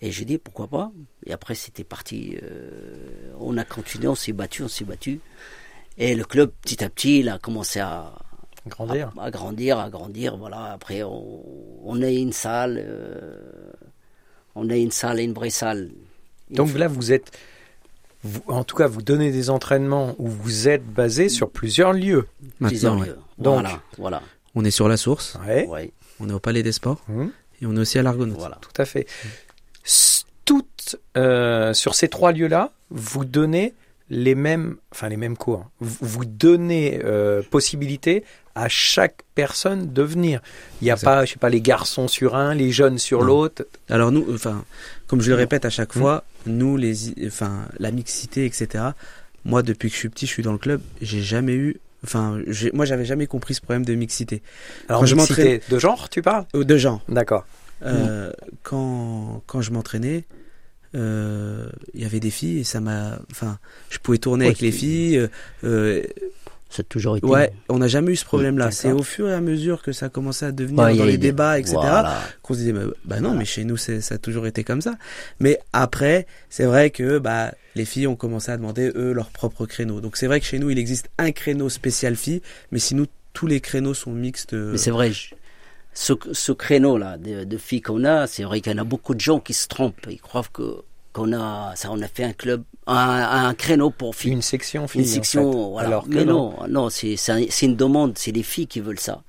Et 0.00 0.10
j'ai 0.10 0.24
dit 0.26 0.36
pourquoi 0.36 0.66
pas? 0.66 0.92
Et 1.24 1.32
après 1.32 1.54
c'était 1.54 1.84
parti, 1.84 2.36
euh, 2.42 3.32
on 3.38 3.56
a 3.56 3.64
continué, 3.64 4.08
on 4.08 4.14
s'est 4.14 4.32
battu, 4.32 4.62
on 4.62 4.68
s'est 4.68 4.84
battu. 4.84 5.20
Et 5.96 6.14
le 6.14 6.24
club 6.24 6.52
petit 6.60 6.84
à 6.84 6.90
petit, 6.90 7.20
il 7.20 7.28
a 7.28 7.38
commencé 7.38 7.80
à 7.80 8.12
grandir, 8.66 9.12
à, 9.18 9.30
grandir, 9.30 9.78
à 9.78 9.90
grandir, 9.90 10.36
voilà. 10.36 10.72
Après 10.72 11.02
on, 11.02 11.42
on 11.84 12.02
a 12.02 12.08
une 12.10 12.32
salle, 12.32 12.84
on 14.54 14.68
a 14.70 14.76
une 14.76 14.90
salle, 14.90 15.20
une 15.20 15.32
vraie 15.34 15.50
salle. 15.50 15.90
Donc 16.50 16.74
là 16.74 16.88
vous 16.88 17.12
êtes 17.12 17.32
en 18.48 18.64
tout 18.64 18.76
cas, 18.76 18.86
vous 18.86 19.02
donnez 19.02 19.30
des 19.30 19.50
entraînements 19.50 20.14
où 20.18 20.28
vous 20.28 20.68
êtes 20.68 20.84
basé 20.84 21.28
sur 21.28 21.50
plusieurs 21.50 21.92
lieux. 21.92 22.26
Maintenant, 22.60 23.00
Donc, 23.38 23.66
voilà, 23.98 24.22
On 24.54 24.64
est 24.64 24.70
sur 24.70 24.88
la 24.88 24.96
source. 24.96 25.36
Ouais. 25.46 25.92
On 26.20 26.28
est 26.28 26.32
au 26.32 26.40
Palais 26.40 26.62
des 26.62 26.72
Sports. 26.72 27.00
Hum. 27.08 27.30
Et 27.60 27.66
on 27.66 27.76
est 27.76 27.80
aussi 27.80 27.98
à 27.98 28.02
l'Argonaut. 28.02 28.34
Voilà. 28.36 28.58
Tout 28.60 28.80
à 28.80 28.84
fait. 28.84 29.06
Toutes, 30.44 30.96
euh, 31.16 31.72
sur 31.72 31.94
ces 31.94 32.08
trois 32.08 32.32
lieux-là, 32.32 32.72
vous 32.90 33.24
donnez 33.24 33.74
les 34.10 34.34
mêmes, 34.34 34.76
enfin 34.92 35.08
les 35.08 35.16
mêmes 35.16 35.36
cours. 35.36 35.70
Vous 35.80 36.24
donnez 36.24 37.00
euh, 37.04 37.42
possibilité 37.42 38.24
à 38.54 38.68
chaque 38.68 39.22
personne 39.34 39.92
de 39.92 40.02
venir. 40.02 40.40
Il 40.80 40.84
n'y 40.84 40.90
a 40.90 40.96
pas, 40.96 41.24
je 41.24 41.32
sais 41.32 41.38
pas, 41.38 41.48
les 41.48 41.60
garçons 41.60 42.06
sur 42.06 42.36
un, 42.36 42.54
les 42.54 42.70
jeunes 42.70 42.98
sur 42.98 43.22
l'autre. 43.22 43.66
Alors 43.88 44.12
nous, 44.12 44.26
enfin, 44.32 44.64
comme 45.06 45.20
je 45.20 45.30
le 45.30 45.36
répète 45.36 45.64
à 45.64 45.70
chaque 45.70 45.96
mmh. 45.96 46.00
fois, 46.00 46.24
nous, 46.46 46.76
les, 46.76 47.14
enfin, 47.26 47.66
la 47.78 47.90
mixité, 47.90 48.44
etc. 48.46 48.84
Moi, 49.44 49.62
depuis 49.62 49.88
que 49.88 49.94
je 49.94 50.00
suis 50.00 50.08
petit, 50.08 50.26
je 50.26 50.32
suis 50.32 50.42
dans 50.42 50.52
le 50.52 50.58
club, 50.58 50.80
j'ai 51.00 51.22
jamais 51.22 51.54
eu 51.54 51.80
Enfin, 52.04 52.38
moi, 52.74 52.84
j'avais 52.84 53.06
jamais 53.06 53.26
compris 53.26 53.54
ce 53.54 53.62
problème 53.62 53.84
de 53.84 53.94
mixité. 53.94 54.42
Alors, 54.90 55.00
quand 55.00 55.16
mixité 55.16 55.62
de 55.70 55.78
genre, 55.78 56.10
tu 56.10 56.20
parles? 56.20 56.44
Euh, 56.54 56.62
De 56.62 56.76
genre. 56.76 57.00
D'accord. 57.08 57.46
Euh, 57.82 58.30
quand, 58.62 59.42
quand 59.46 59.62
je 59.62 59.70
m'entraînais, 59.70 60.24
euh, 60.94 61.68
il 61.94 62.02
y 62.02 62.04
avait 62.04 62.20
des 62.20 62.30
filles 62.30 62.60
et 62.60 62.64
ça 62.64 62.80
m'a. 62.80 63.18
Enfin, 63.30 63.58
je 63.90 63.98
pouvais 63.98 64.18
tourner 64.18 64.46
avec 64.46 64.60
les 64.60 64.72
filles. 64.72 65.28
Ça 66.70 66.80
a 66.80 66.84
toujours 66.88 67.16
été. 67.16 67.24
Ouais, 67.26 67.52
on 67.68 67.78
n'a 67.78 67.86
jamais 67.86 68.10
eu 68.12 68.16
ce 68.16 68.24
problème-là. 68.24 68.72
C'est 68.72 68.90
au 68.90 69.04
fur 69.04 69.28
et 69.28 69.32
à 69.32 69.40
mesure 69.40 69.80
que 69.80 69.92
ça 69.92 70.08
commençait 70.08 70.46
à 70.46 70.50
devenir 70.50 70.82
Ouais, 70.82 70.96
dans 70.96 71.04
a 71.04 71.06
les 71.06 71.12
des- 71.12 71.18
débats, 71.28 71.56
etc., 71.60 71.76
Voilà. 71.76 72.20
qu'on 72.42 72.54
se 72.54 72.58
disait, 72.58 72.72
bah, 72.72 72.80
bah 73.04 73.16
non, 73.16 73.28
Voilà. 73.28 73.38
mais 73.38 73.44
chez 73.44 73.62
nous, 73.62 73.76
ça 73.76 73.92
a 74.10 74.18
toujours 74.18 74.48
été 74.48 74.64
comme 74.64 74.80
ça. 74.80 74.96
Mais 75.38 75.60
après, 75.72 76.26
c'est 76.50 76.64
vrai 76.64 76.90
que 76.90 77.18
bah, 77.18 77.54
les 77.76 77.84
filles 77.84 78.08
ont 78.08 78.16
commencé 78.16 78.50
à 78.50 78.56
demander, 78.56 78.90
eux, 78.96 79.12
leur 79.12 79.30
propre 79.30 79.66
créneau. 79.66 80.00
Donc 80.00 80.16
c'est 80.16 80.26
vrai 80.26 80.40
que 80.40 80.46
chez 80.46 80.58
nous, 80.58 80.68
il 80.68 80.78
existe 80.80 81.10
un 81.16 81.30
créneau 81.30 81.68
spécial 81.68 82.16
filles, 82.16 82.42
mais 82.72 82.80
sinon, 82.80 83.06
tous 83.34 83.46
les 83.46 83.60
créneaux 83.60 83.94
sont 83.94 84.10
mixtes. 84.12 84.54
euh, 84.54 84.72
Mais 84.72 84.78
c'est 84.78 84.90
vrai, 84.90 85.12
je- 85.12 85.32
ce, 85.94 86.12
ce 86.32 86.52
créneau-là 86.52 87.16
de, 87.18 87.44
de 87.44 87.56
filles 87.56 87.80
qu'on 87.82 88.04
a, 88.04 88.26
c'est 88.26 88.42
vrai 88.44 88.60
qu'il 88.60 88.72
y 88.72 88.74
en 88.74 88.78
a 88.78 88.84
beaucoup 88.84 89.14
de 89.14 89.20
gens 89.20 89.40
qui 89.40 89.54
se 89.54 89.68
trompent. 89.68 90.06
Ils 90.10 90.20
croient 90.20 90.44
que 90.52 90.82
qu'on 91.12 91.32
a, 91.32 91.72
ça, 91.76 91.90
on 91.92 92.00
a 92.02 92.08
fait 92.08 92.24
un 92.24 92.32
club, 92.32 92.64
un, 92.88 93.46
un 93.46 93.54
créneau 93.54 93.90
pour 93.90 94.16
filles. 94.16 94.32
Une 94.32 94.42
section 94.42 94.82
Une 94.82 94.88
fille. 94.88 95.02
en 95.02 95.04
section, 95.04 95.52
fait. 95.52 95.70
voilà. 95.70 95.88
Alors 95.88 96.04
que 96.08 96.14
Mais 96.14 96.24
non, 96.24 96.54
non, 96.68 96.90
c'est 96.90 97.16
c'est 97.16 97.30
un- 97.32 97.46
c'est 97.48 97.66
une 97.66 97.76
demande, 97.76 98.18
c'est 98.18 98.32
les 98.32 98.42
filles 98.42 98.66
qui 98.66 98.80
veulent 98.80 98.98
ça. 98.98 99.22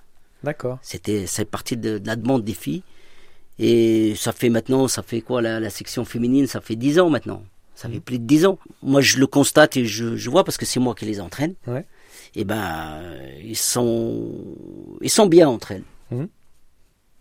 D'accord. 0.43 0.79
C'était, 0.81 1.25
c'est 1.27 1.45
parti 1.45 1.77
de, 1.77 1.99
de 1.99 2.07
la 2.07 2.15
demande 2.15 2.43
des 2.43 2.53
filles. 2.55 2.81
Et 3.59 4.15
ça 4.15 4.31
fait 4.33 4.49
maintenant, 4.49 4.87
ça 4.87 5.01
fait 5.03 5.21
quoi 5.21 5.41
la, 5.41 5.59
la 5.59 5.69
section 5.69 6.03
féminine? 6.05 6.47
Ça 6.47 6.59
fait 6.59 6.75
10 6.75 6.99
ans 6.99 7.09
maintenant. 7.09 7.43
Ça 7.75 7.87
Mmh. 7.87 7.93
fait 7.93 7.99
plus 7.99 8.19
de 8.19 8.23
10 8.25 8.45
ans. 8.45 8.57
Moi, 8.81 9.01
je 9.01 9.17
le 9.17 9.27
constate 9.27 9.77
et 9.77 9.85
je, 9.85 10.15
je 10.15 10.29
vois 10.29 10.43
parce 10.43 10.57
que 10.57 10.65
c'est 10.65 10.79
moi 10.79 10.95
qui 10.95 11.05
les 11.05 11.19
entraîne. 11.21 11.53
Ouais. 11.67 11.85
Et 12.35 12.43
ben, 12.45 13.01
ils 13.43 13.55
sont, 13.57 14.31
ils 15.01 15.09
sont 15.09 15.25
bien 15.27 15.47
entre 15.49 15.71
elles. 15.71 15.83
Mhm. 16.11 16.27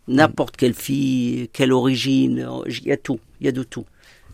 N'importe 0.08 0.56
quelle 0.56 0.74
fille, 0.74 1.48
quelle 1.52 1.72
origine, 1.72 2.46
il 2.68 2.86
y 2.86 2.92
a 2.92 2.96
tout, 2.96 3.18
il 3.40 3.46
y 3.46 3.48
a 3.48 3.52
de 3.52 3.62
tout. 3.62 3.84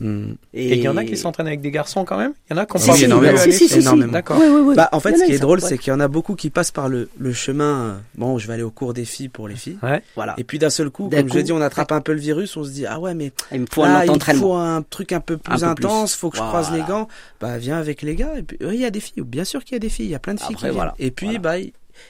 hmm. 0.00 0.32
Et 0.52 0.74
il 0.78 0.82
y 0.82 0.88
en 0.88 0.96
a 0.96 1.04
qui 1.04 1.16
s'entraînent 1.16 1.46
avec 1.46 1.60
des 1.60 1.70
garçons 1.70 2.04
quand 2.04 2.18
même? 2.18 2.32
Il 2.50 2.56
y 2.56 2.58
en 2.58 2.62
a 2.62 2.66
qui 2.66 2.74
ont 2.76 2.78
Si, 2.80 2.88
pas 2.88 2.94
si, 2.94 3.00
voulu 3.04 3.12
énormément. 3.12 3.38
Si, 3.38 3.52
si, 3.52 3.68
si, 3.68 3.78
énormément. 3.78 4.08
si. 4.08 4.12
D'accord. 4.14 4.38
Oui, 4.40 4.46
oui, 4.50 4.60
oui. 4.64 4.74
Bah, 4.74 4.88
en 4.90 4.98
fait, 4.98 5.10
Il 5.10 5.18
ce 5.18 5.22
a, 5.22 5.26
qui 5.26 5.32
est 5.34 5.38
drôle, 5.38 5.60
ouais. 5.60 5.68
c'est 5.68 5.78
qu'il 5.78 5.92
y 5.92 5.94
en 5.94 6.00
a 6.00 6.08
beaucoup 6.08 6.34
qui 6.34 6.50
passent 6.50 6.72
par 6.72 6.88
le, 6.88 7.08
le 7.18 7.32
chemin. 7.32 7.80
euh, 7.82 7.94
Bon, 8.16 8.36
je 8.38 8.48
vais 8.48 8.54
aller 8.54 8.62
au 8.64 8.70
cours 8.72 8.94
des 8.94 9.04
filles 9.04 9.28
pour 9.28 9.46
les 9.46 9.54
filles. 9.54 9.78
Voilà. 10.16 10.34
Et 10.38 10.42
puis 10.44 10.58
d'un 10.58 10.70
seul 10.70 10.90
coup, 10.90 11.08
comme 11.08 11.28
je 11.28 11.32
coup, 11.32 11.42
dit, 11.42 11.52
on 11.52 11.60
attrape 11.60 11.92
un 11.92 12.00
peu 12.00 12.14
le 12.14 12.18
virus, 12.20 12.56
on 12.56 12.64
se 12.64 12.70
dit 12.70 12.84
ah 12.86 12.98
ouais 12.98 13.14
mais 13.14 13.30
Il 13.52 13.60
me 13.60 13.66
faut 13.70 13.82
là, 13.84 14.00
un 14.00 14.04
il 14.06 14.20
faut 14.36 14.54
un 14.54 14.82
truc 14.82 15.12
un 15.12 15.20
peu 15.20 15.36
plus 15.36 15.52
Un 15.52 15.68
peu 15.68 15.74
plus. 15.76 15.86
intense, 15.86 16.16
faut 16.16 16.30
que 16.30 16.36
je 16.38 16.42
croise 16.42 16.68
Voilà. 16.70 16.82
les 16.82 16.88
gants. 16.88 17.06
Bah 17.40 17.58
viens 17.58 17.78
avec 17.78 18.02
les 18.02 18.16
gars. 18.16 18.36
Et 18.38 18.42
puis 18.42 18.56
oui, 18.62 18.74
il 18.74 18.80
y 18.80 18.84
a 18.86 18.90
des 18.90 19.00
filles, 19.00 19.22
bien 19.22 19.44
sûr 19.44 19.62
qu'il 19.64 19.74
y 19.74 19.76
a 19.76 19.80
des 19.80 19.88
filles, 19.88 20.06
il 20.06 20.10
y 20.12 20.14
a 20.16 20.18
plein 20.18 20.34
de 20.34 20.40
filles 20.40 20.48
Après, 20.54 20.68
qui 20.68 20.74
viennent. 20.74 20.74
voilà. 20.74 20.94
Et 20.98 21.10
puis 21.12 21.26
Voilà. 21.26 21.38
bah 21.40 21.54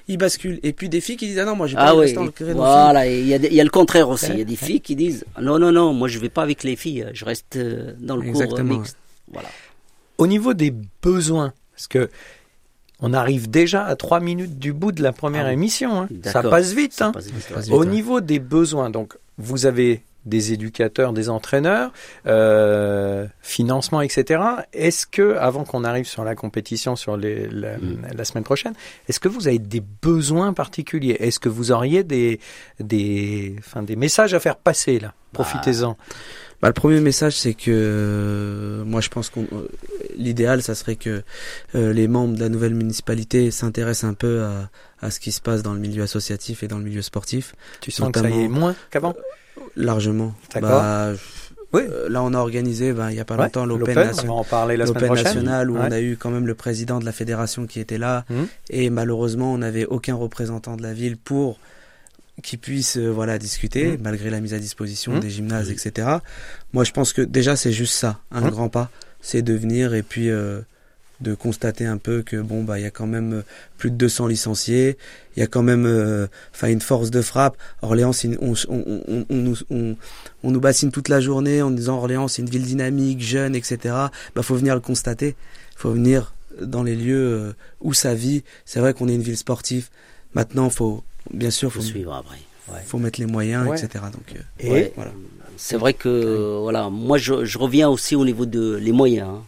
ils, 0.09 0.17
basculent. 0.19 0.61
Et 0.63 0.73
puis 0.73 0.89
des 0.89 1.01
filles 1.01 1.17
qui 1.17 1.27
disent 1.27 1.39
ah 1.39 1.45
non 1.45 1.57
moi 1.57 1.67
j'ai 1.67 1.77
pas 1.77 1.83
Ah 1.87 1.95
envie 1.95 2.13
de 2.13 2.19
oui, 2.19 2.25
rester 2.27 2.45
dans 2.45 2.51
le 2.51 2.55
voilà. 2.55 3.07
Il 3.07 3.27
y, 3.27 3.35
a 3.35 3.37
il 3.37 3.55
y 3.55 3.61
a 3.61 3.65
le 3.65 3.71
contraire 3.71 4.09
aussi. 4.09 4.27
Il 4.33 4.39
y 4.39 4.43
a 4.43 4.45
des 4.45 4.53
Ouais. 4.53 4.57
filles 4.57 4.81
qui 4.81 4.97
disent 4.97 5.25
non, 5.41 5.59
non, 5.59 5.73
non, 5.73 5.93
moi 5.93 6.09
je 6.09 6.19
vais 6.19 6.29
pas 6.29 6.43
avec 6.43 6.63
les 6.65 6.77
filles, 6.77 7.07
je 7.13 7.25
reste 7.25 7.57
euh, 7.57 7.95
dans 8.01 8.17
le 8.17 8.23
cours 8.31 8.41
euh, 8.41 8.45
Exactement, 8.45 8.79
mixte. 8.79 8.97
Voilà. 9.33 9.49
Au 10.19 10.27
niveau 10.27 10.55
des 10.55 10.73
besoins, 11.03 11.53
parce 11.75 11.87
que 11.89 12.09
on 13.01 13.15
arrive 13.15 13.49
déjà 13.49 13.85
à 13.87 13.97
trois 13.97 14.21
minutes 14.21 14.59
du 14.59 14.73
bout 14.75 14.93
de 14.93 15.03
la 15.03 15.13
première 15.13 15.45
Ah 15.47 15.49
oui. 15.49 15.55
émission. 15.55 16.03
hein. 16.03 16.09
Ça 16.25 16.43
passe 16.43 16.73
vite. 16.75 16.93
Ça 16.93 17.07
hein. 17.07 17.13
passe 17.13 17.31
vite, 17.31 17.49
ouais. 17.57 17.71
Au 17.73 17.81
ouais. 17.81 17.87
niveau 17.87 18.21
des 18.21 18.39
besoins, 18.39 18.91
donc 18.91 19.15
vous 19.39 19.65
avez 19.65 20.03
des 20.27 20.53
éducateurs, 20.53 21.13
des 21.13 21.29
entraîneurs, 21.31 21.93
euh, 22.27 23.27
financement, 23.41 24.01
etc. 24.03 24.43
Est-ce 24.73 25.07
que, 25.07 25.37
avant 25.37 25.65
qu'on 25.65 25.85
arrive 25.85 26.07
sur 26.07 26.25
la 26.25 26.35
compétition 26.35 26.97
sur 26.97 27.17
les, 27.17 27.49
la, 27.49 27.79
Mm. 27.79 28.07
la 28.17 28.25
semaine 28.25 28.45
prochaine, 28.45 28.75
est-ce 29.09 29.21
que 29.21 29.29
vous 29.29 29.49
avez 29.49 29.59
des 29.59 29.83
besoins 30.03 30.53
particuliers? 30.53 31.17
Est-ce 31.21 31.39
que 31.41 31.49
vous 31.49 31.73
auriez 31.73 32.05
des, 32.05 32.41
des, 32.79 33.55
enfin, 33.59 33.83
des 33.83 33.97
messages 33.97 34.35
à 34.35 34.41
faire 34.41 34.57
passer 34.57 34.99
là? 34.99 35.15
Profitez-en. 35.33 35.97
Bah, 36.61 36.69
le 36.69 36.75
premier 36.75 37.01
message, 37.01 37.39
c'est 37.39 37.55
que 37.55 37.71
euh, 37.71 38.85
moi, 38.85 39.01
je 39.01 39.09
pense 39.09 39.31
qu'on 39.31 39.45
euh, 39.53 39.69
l'idéal, 40.17 40.61
ça 40.63 40.75
serait 40.75 40.97
que 40.97 41.23
euh, 41.75 41.93
les 41.95 42.07
membres 42.07 42.35
de 42.35 42.41
la 42.41 42.51
nouvelle 42.51 42.75
municipalité 42.75 43.51
s'intéressent 43.51 44.11
un 44.11 44.15
peu 44.15 44.43
à, 44.43 44.69
à 45.01 45.11
ce 45.11 45.21
qui 45.21 45.33
se 45.33 45.41
passe 45.41 45.63
dans 45.63 45.73
le 45.73 45.81
milieu 45.81 46.03
associatif 46.03 46.63
et 46.63 46.69
dans 46.69 46.77
le 46.79 46.85
milieu 46.85 47.01
sportif, 47.01 47.55
Tu 47.81 47.91
sens 47.91 48.11
que 48.13 48.21
ça 48.21 48.29
y 48.29 48.43
est 48.45 48.49
moins 48.49 48.75
qu'avant? 48.91 49.15
Largement. 49.77 50.35
D'accord. 50.55 50.81
Bah, 50.81 51.13
Oui. 51.73 51.83
euh, 51.89 52.09
là, 52.09 52.23
on 52.23 52.35
a 52.35 52.39
organisé, 52.39 52.93
bah, 52.93 53.13
il 53.13 53.17
y 53.17 53.21
a 53.21 53.25
pas 53.25 53.37
Ouais, 53.37 53.45
longtemps, 53.45 53.65
l'Open 53.65 53.95
national 55.25 55.71
où 55.71 55.75
Ouais. 55.75 55.81
on 55.87 55.93
a 55.93 56.01
eu 56.01 56.17
quand 56.17 56.31
même 56.31 56.47
le 56.47 56.55
président 56.55 56.99
de 56.99 57.05
la 57.05 57.13
fédération 57.13 57.67
qui 57.67 57.79
était 57.81 57.99
là 57.99 58.25
Mhm. 58.29 58.47
et 58.71 58.91
malheureusement 58.91 59.53
on 59.53 59.59
n'avait 59.59 59.87
aucun 59.87 60.15
représentant 60.17 60.77
de 60.77 60.83
la 60.83 60.93
ville 60.93 61.17
pour 61.17 61.59
qui 62.43 62.57
puisse 62.57 62.97
euh, 62.97 63.09
voilà 63.09 63.39
discuter 63.39 63.93
Mhm. 63.93 63.99
malgré 64.03 64.31
la 64.31 64.41
mise 64.41 64.55
à 64.55 64.59
disposition 64.59 65.13
Mhm. 65.13 65.21
des 65.21 65.31
gymnases 65.31 65.71
etc 65.71 66.09
moi 66.73 66.85
je 66.85 66.91
pense 66.93 67.13
que 67.13 67.21
déjà 67.23 67.55
c'est 67.55 67.71
juste 67.73 67.93
ça 67.95 68.19
un 68.33 68.49
grand 68.49 68.69
pas 68.71 68.91
c'est 69.21 69.43
de 69.43 69.53
venir 69.55 69.93
et 69.95 70.03
puis 70.03 70.31
euh, 70.31 70.61
de 71.21 71.35
constater 71.35 71.85
un 71.87 71.99
peu 71.99 72.23
que 72.23 72.37
bon 72.41 72.65
bah 72.65 72.79
il 72.79 72.83
y 72.83 72.87
a 72.87 72.91
quand 72.91 73.07
même 73.07 73.33
euh, 73.35 73.43
plus 73.79 73.91
de 73.91 73.97
200 73.97 74.27
licenciés 74.27 74.97
il 75.37 75.41
y 75.41 75.43
a 75.43 75.47
quand 75.47 75.63
même 75.63 75.85
euh, 75.87 76.27
enfin 76.55 76.69
une 76.69 76.81
force 76.81 77.11
de 77.11 77.21
frappe 77.23 77.57
Orléans 77.83 78.13
c'est 78.13 78.29
une- 78.29 78.39
on, 78.41 78.55
on, 78.69 79.03
on, 79.09 79.27
on 79.29 79.37
nous 79.37 79.57
on, 79.71 79.97
on 80.43 80.51
nous 80.51 80.61
bassine 80.61 80.91
toute 80.91 81.09
la 81.09 81.21
journée 81.21 81.61
en 81.63 81.71
disant 81.71 81.97
Orléans 81.99 82.27
c'est 82.29 82.41
une 82.43 82.49
ville 82.49 82.65
dynamique 82.65 83.21
jeune 83.21 83.55
etc 83.55 83.95
bah 84.35 84.43
faut 84.43 84.55
venir 84.57 84.75
le 84.75 84.81
constater 84.81 85.37
faut 85.77 85.93
venir 85.93 86.33
dans 86.63 86.83
les 86.83 86.97
lieux 86.97 87.17
euh, 87.49 87.53
où 87.81 87.93
ça 87.93 88.15
vit 88.15 88.43
c'est 88.65 88.81
vrai 88.81 88.95
qu'on 88.95 89.09
est 89.09 89.15
une 89.15 89.23
ville 89.23 89.37
sportive 89.37 89.89
maintenant 90.35 90.71
faut 90.71 91.05
bien 91.33 91.51
sûr 91.51 91.71
faut 91.73 91.81
faut, 91.81 91.87
suivre 91.87 92.15
après. 92.15 92.39
Ouais. 92.73 92.81
faut 92.87 92.99
mettre 92.99 93.21
les 93.21 93.27
moyens 93.27 93.69
Ouais. 93.69 93.79
etc 93.79 94.05
donc 94.13 94.35
euh, 94.37 94.85
Et 94.87 94.93
voilà 94.97 95.13
C'est 95.57 95.77
vrai 95.77 95.93
que 95.93 96.59
voilà, 96.63 96.89
moi 96.89 97.19
je, 97.19 97.45
je 97.45 97.59
reviens 97.59 97.91
aussi 97.91 98.17
au 98.17 98.25
niveau 98.25 98.47
de 98.47 98.77
les 98.77 98.93
moyens. 98.93 99.29
hein. 99.29 99.43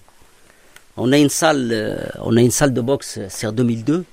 On 0.96 1.12
a 1.12 1.18
une 1.18 1.28
salle, 1.30 1.70
euh, 1.72 1.96
on 2.20 2.36
a 2.36 2.40
une 2.40 2.50
salle 2.50 2.74
de 2.74 2.80
boxe, 2.80 3.18
euh, 3.18 3.26
c'est 3.30 3.46
en 3.46 3.52
2002. 3.52 4.04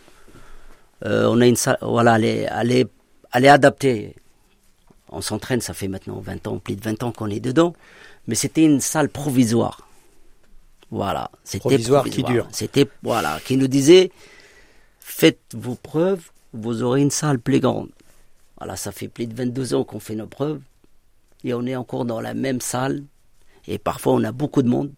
Euh, 1.06 1.28
on 1.30 1.42
a 1.42 1.48
une 1.48 1.56
salle, 1.56 1.78
voilà, 1.82 2.15
elle 2.18 2.26
est, 2.26 2.48
elle 2.52 2.72
est, 2.72 2.88
elle 3.34 3.46
est 3.46 3.50
adaptée. 3.50 4.15
On 5.10 5.22
s'entraîne, 5.22 5.60
ça 5.62 5.74
fait 5.74 5.88
maintenant 5.88 6.20
20 6.20 6.48
ans, 6.48 6.60
plus 6.60 6.76
de 6.76 6.82
20 6.82 7.04
ans 7.04 7.12
qu'on 7.12 7.30
est 7.30 7.39
dedans. 7.39 7.74
Mais 8.28 8.36
c'était 8.36 8.63
une 8.63 8.80
salle 8.80 9.10
provisoire. 9.10 9.88
Voilà, 10.92 11.30
c'était 11.44 11.60
Provisoire 11.70 12.06
qui 12.06 12.24
dure. 12.24 12.48
C'était 12.52 12.88
voilà, 13.04 13.39
qui 13.46 13.58
nous 13.58 13.68
disait 13.68 14.12
faites 15.00 15.39
vos 15.54 15.76
preuves, 15.76 16.32
vous 16.54 16.82
aurez 16.82 17.02
une 17.02 17.12
salle 17.12 17.39
plus 17.39 17.60
grande. 17.60 17.89
Voilà, 18.58 18.76
ça 18.76 18.92
fait 18.92 19.08
plus 19.08 19.28
de 19.28 19.36
22 19.36 19.74
ans 19.76 19.84
qu'on 19.84 20.00
fait 20.00 20.15
nos 20.15 20.28
preuves 20.28 20.62
et 21.44 21.54
on 21.54 21.65
est 21.65 21.76
encore 21.76 22.06
dans 22.06 22.22
la 22.22 22.34
même 22.34 22.60
salle 22.62 23.04
et 23.68 23.78
parfois 23.78 24.13
on 24.13 24.24
a 24.24 24.32
beaucoup 24.32 24.62
de 24.62 24.68
monde. 24.70 24.92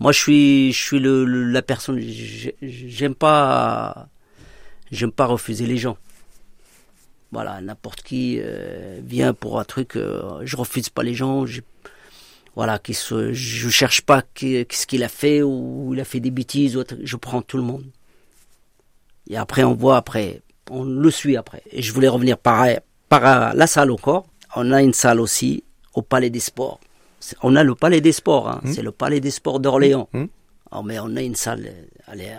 Moi, 0.00 0.12
je 0.12 0.18
suis, 0.18 0.72
je 0.72 0.80
suis 0.80 0.98
le, 1.00 1.24
le- 1.24 1.44
la 1.50 1.62
personne. 1.62 1.98
j'ai- 2.00 2.56
J'aime 2.62 3.14
pas, 3.14 4.08
j'aime 4.92 5.12
pas 5.12 5.26
refuser 5.26 5.66
les 5.66 5.76
gens. 5.78 5.96
Voilà, 7.32 7.60
n'importe 7.60 8.02
qui 8.02 8.38
euh, 8.40 9.00
vient 9.04 9.34
pour 9.34 9.60
un 9.60 9.64
truc, 9.64 9.96
euh, 9.96 10.40
je 10.44 10.56
refuse 10.56 10.88
pas 10.88 11.02
les 11.02 11.14
gens. 11.14 11.46
je- 11.46 11.60
voilà, 12.54 12.78
qui 12.80 12.94
se, 12.94 13.32
je 13.32 13.68
cherche 13.68 14.00
pas 14.00 14.22
qu'est-ce 14.34 14.86
qu'il 14.86 15.04
a 15.04 15.08
fait 15.08 15.42
ou 15.42 15.90
il 15.94 16.00
a 16.00 16.04
fait 16.04 16.18
des 16.20 16.30
bêtises. 16.32 16.76
Ou 16.76 16.80
autre, 16.80 16.96
je 17.02 17.16
prends 17.16 17.40
tout 17.42 17.56
le 17.56 17.62
monde. 17.62 17.84
Et 19.30 19.36
après, 19.36 19.62
on 19.62 19.74
voit 19.74 19.96
après, 19.96 20.42
on 20.70 20.84
le 20.84 21.10
suit 21.10 21.36
après. 21.36 21.62
Et 21.70 21.82
je 21.82 21.92
voulais 21.92 22.08
revenir 22.08 22.36
par, 22.38 22.66
par 23.08 23.54
la 23.54 23.66
salle 23.68 23.90
encore. 23.92 24.26
On 24.56 24.72
a 24.72 24.82
une 24.82 24.94
salle 24.94 25.20
aussi 25.20 25.62
au 25.94 26.02
Palais 26.02 26.30
des 26.30 26.40
Sports. 26.40 26.80
On 27.42 27.56
a 27.56 27.62
le 27.64 27.74
Palais 27.74 28.00
des 28.00 28.12
Sports, 28.12 28.48
hein. 28.48 28.60
Mmh. 28.62 28.72
c'est 28.72 28.82
le 28.82 28.92
Palais 28.92 29.20
des 29.20 29.30
Sports 29.30 29.60
d'Orléans. 29.60 30.08
Mmh. 30.12 30.24
Oh, 30.72 30.82
mais 30.82 30.98
on 31.00 31.16
a 31.16 31.22
une 31.22 31.34
salle 31.34 31.66
euh, 31.66 32.38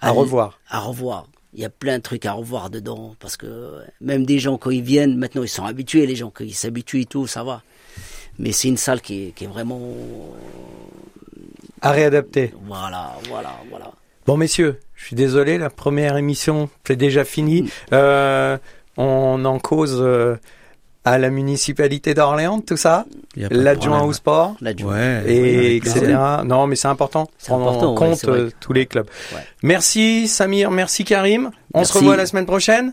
à, 0.00 0.08
à 0.08 0.10
revoir. 0.10 0.58
à 0.68 0.80
revoir. 0.80 1.26
Il 1.54 1.60
y 1.60 1.64
a 1.64 1.70
plein 1.70 1.96
de 1.98 2.02
trucs 2.02 2.26
à 2.26 2.32
revoir 2.32 2.68
dedans 2.68 3.14
parce 3.18 3.36
que 3.38 3.46
euh, 3.46 3.80
même 4.02 4.26
des 4.26 4.38
gens 4.38 4.58
quand 4.58 4.70
ils 4.70 4.82
viennent, 4.82 5.16
maintenant 5.16 5.42
ils 5.42 5.48
sont 5.48 5.64
habitués, 5.64 6.06
les 6.06 6.14
gens 6.16 6.30
ils 6.40 6.54
s'habituent 6.54 7.00
et 7.02 7.06
tout, 7.06 7.26
ça 7.26 7.42
va. 7.44 7.62
Mais 8.38 8.52
c'est 8.52 8.68
une 8.68 8.76
salle 8.76 9.00
qui 9.00 9.28
est, 9.28 9.30
qui 9.32 9.44
est 9.44 9.48
vraiment 9.48 9.80
À 11.80 11.92
réadapter. 11.92 12.52
voilà, 12.66 13.14
voilà, 13.28 13.56
voilà. 13.70 13.90
Bon, 14.26 14.36
messieurs, 14.36 14.80
je 14.94 15.06
suis 15.06 15.16
désolé, 15.16 15.56
la 15.56 15.70
première 15.70 16.16
émission 16.18 16.68
c'est 16.86 16.96
déjà 16.96 17.24
fini. 17.24 17.70
Euh, 17.92 18.58
on 18.98 19.42
en 19.44 19.58
cause 19.58 19.96
euh, 20.00 20.36
à 21.06 21.18
la 21.18 21.30
municipalité 21.30 22.14
d'Orléans, 22.14 22.60
tout 22.60 22.76
ça, 22.76 23.06
il 23.36 23.42
y 23.42 23.44
a 23.44 23.48
pas 23.48 23.54
de 23.54 23.60
l'adjoint 23.62 24.02
au 24.02 24.12
sport, 24.12 24.56
ouais, 24.60 25.22
et 25.24 25.76
etc. 25.76 26.16
Non, 26.44 26.66
mais 26.66 26.74
c'est 26.74 26.88
important. 26.88 27.30
C'est 27.38 27.46
Prendre 27.46 27.68
important, 27.68 27.92
en 27.92 27.94
compte 27.94 28.24
euh, 28.24 28.50
tous 28.58 28.72
les 28.72 28.86
clubs. 28.86 29.06
Ouais. 29.32 29.38
Merci 29.62 30.26
Samir, 30.26 30.72
merci 30.72 31.04
Karim. 31.04 31.52
On 31.74 31.84
se 31.84 31.92
revoit 31.96 32.16
la 32.16 32.26
semaine 32.26 32.44
prochaine. 32.44 32.92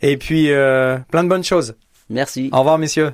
Et 0.00 0.16
puis, 0.16 0.50
euh, 0.50 0.96
plein 1.10 1.24
de 1.24 1.28
bonnes 1.28 1.44
choses. 1.44 1.74
Merci. 2.08 2.48
Au 2.52 2.60
revoir, 2.60 2.78
messieurs. 2.78 3.12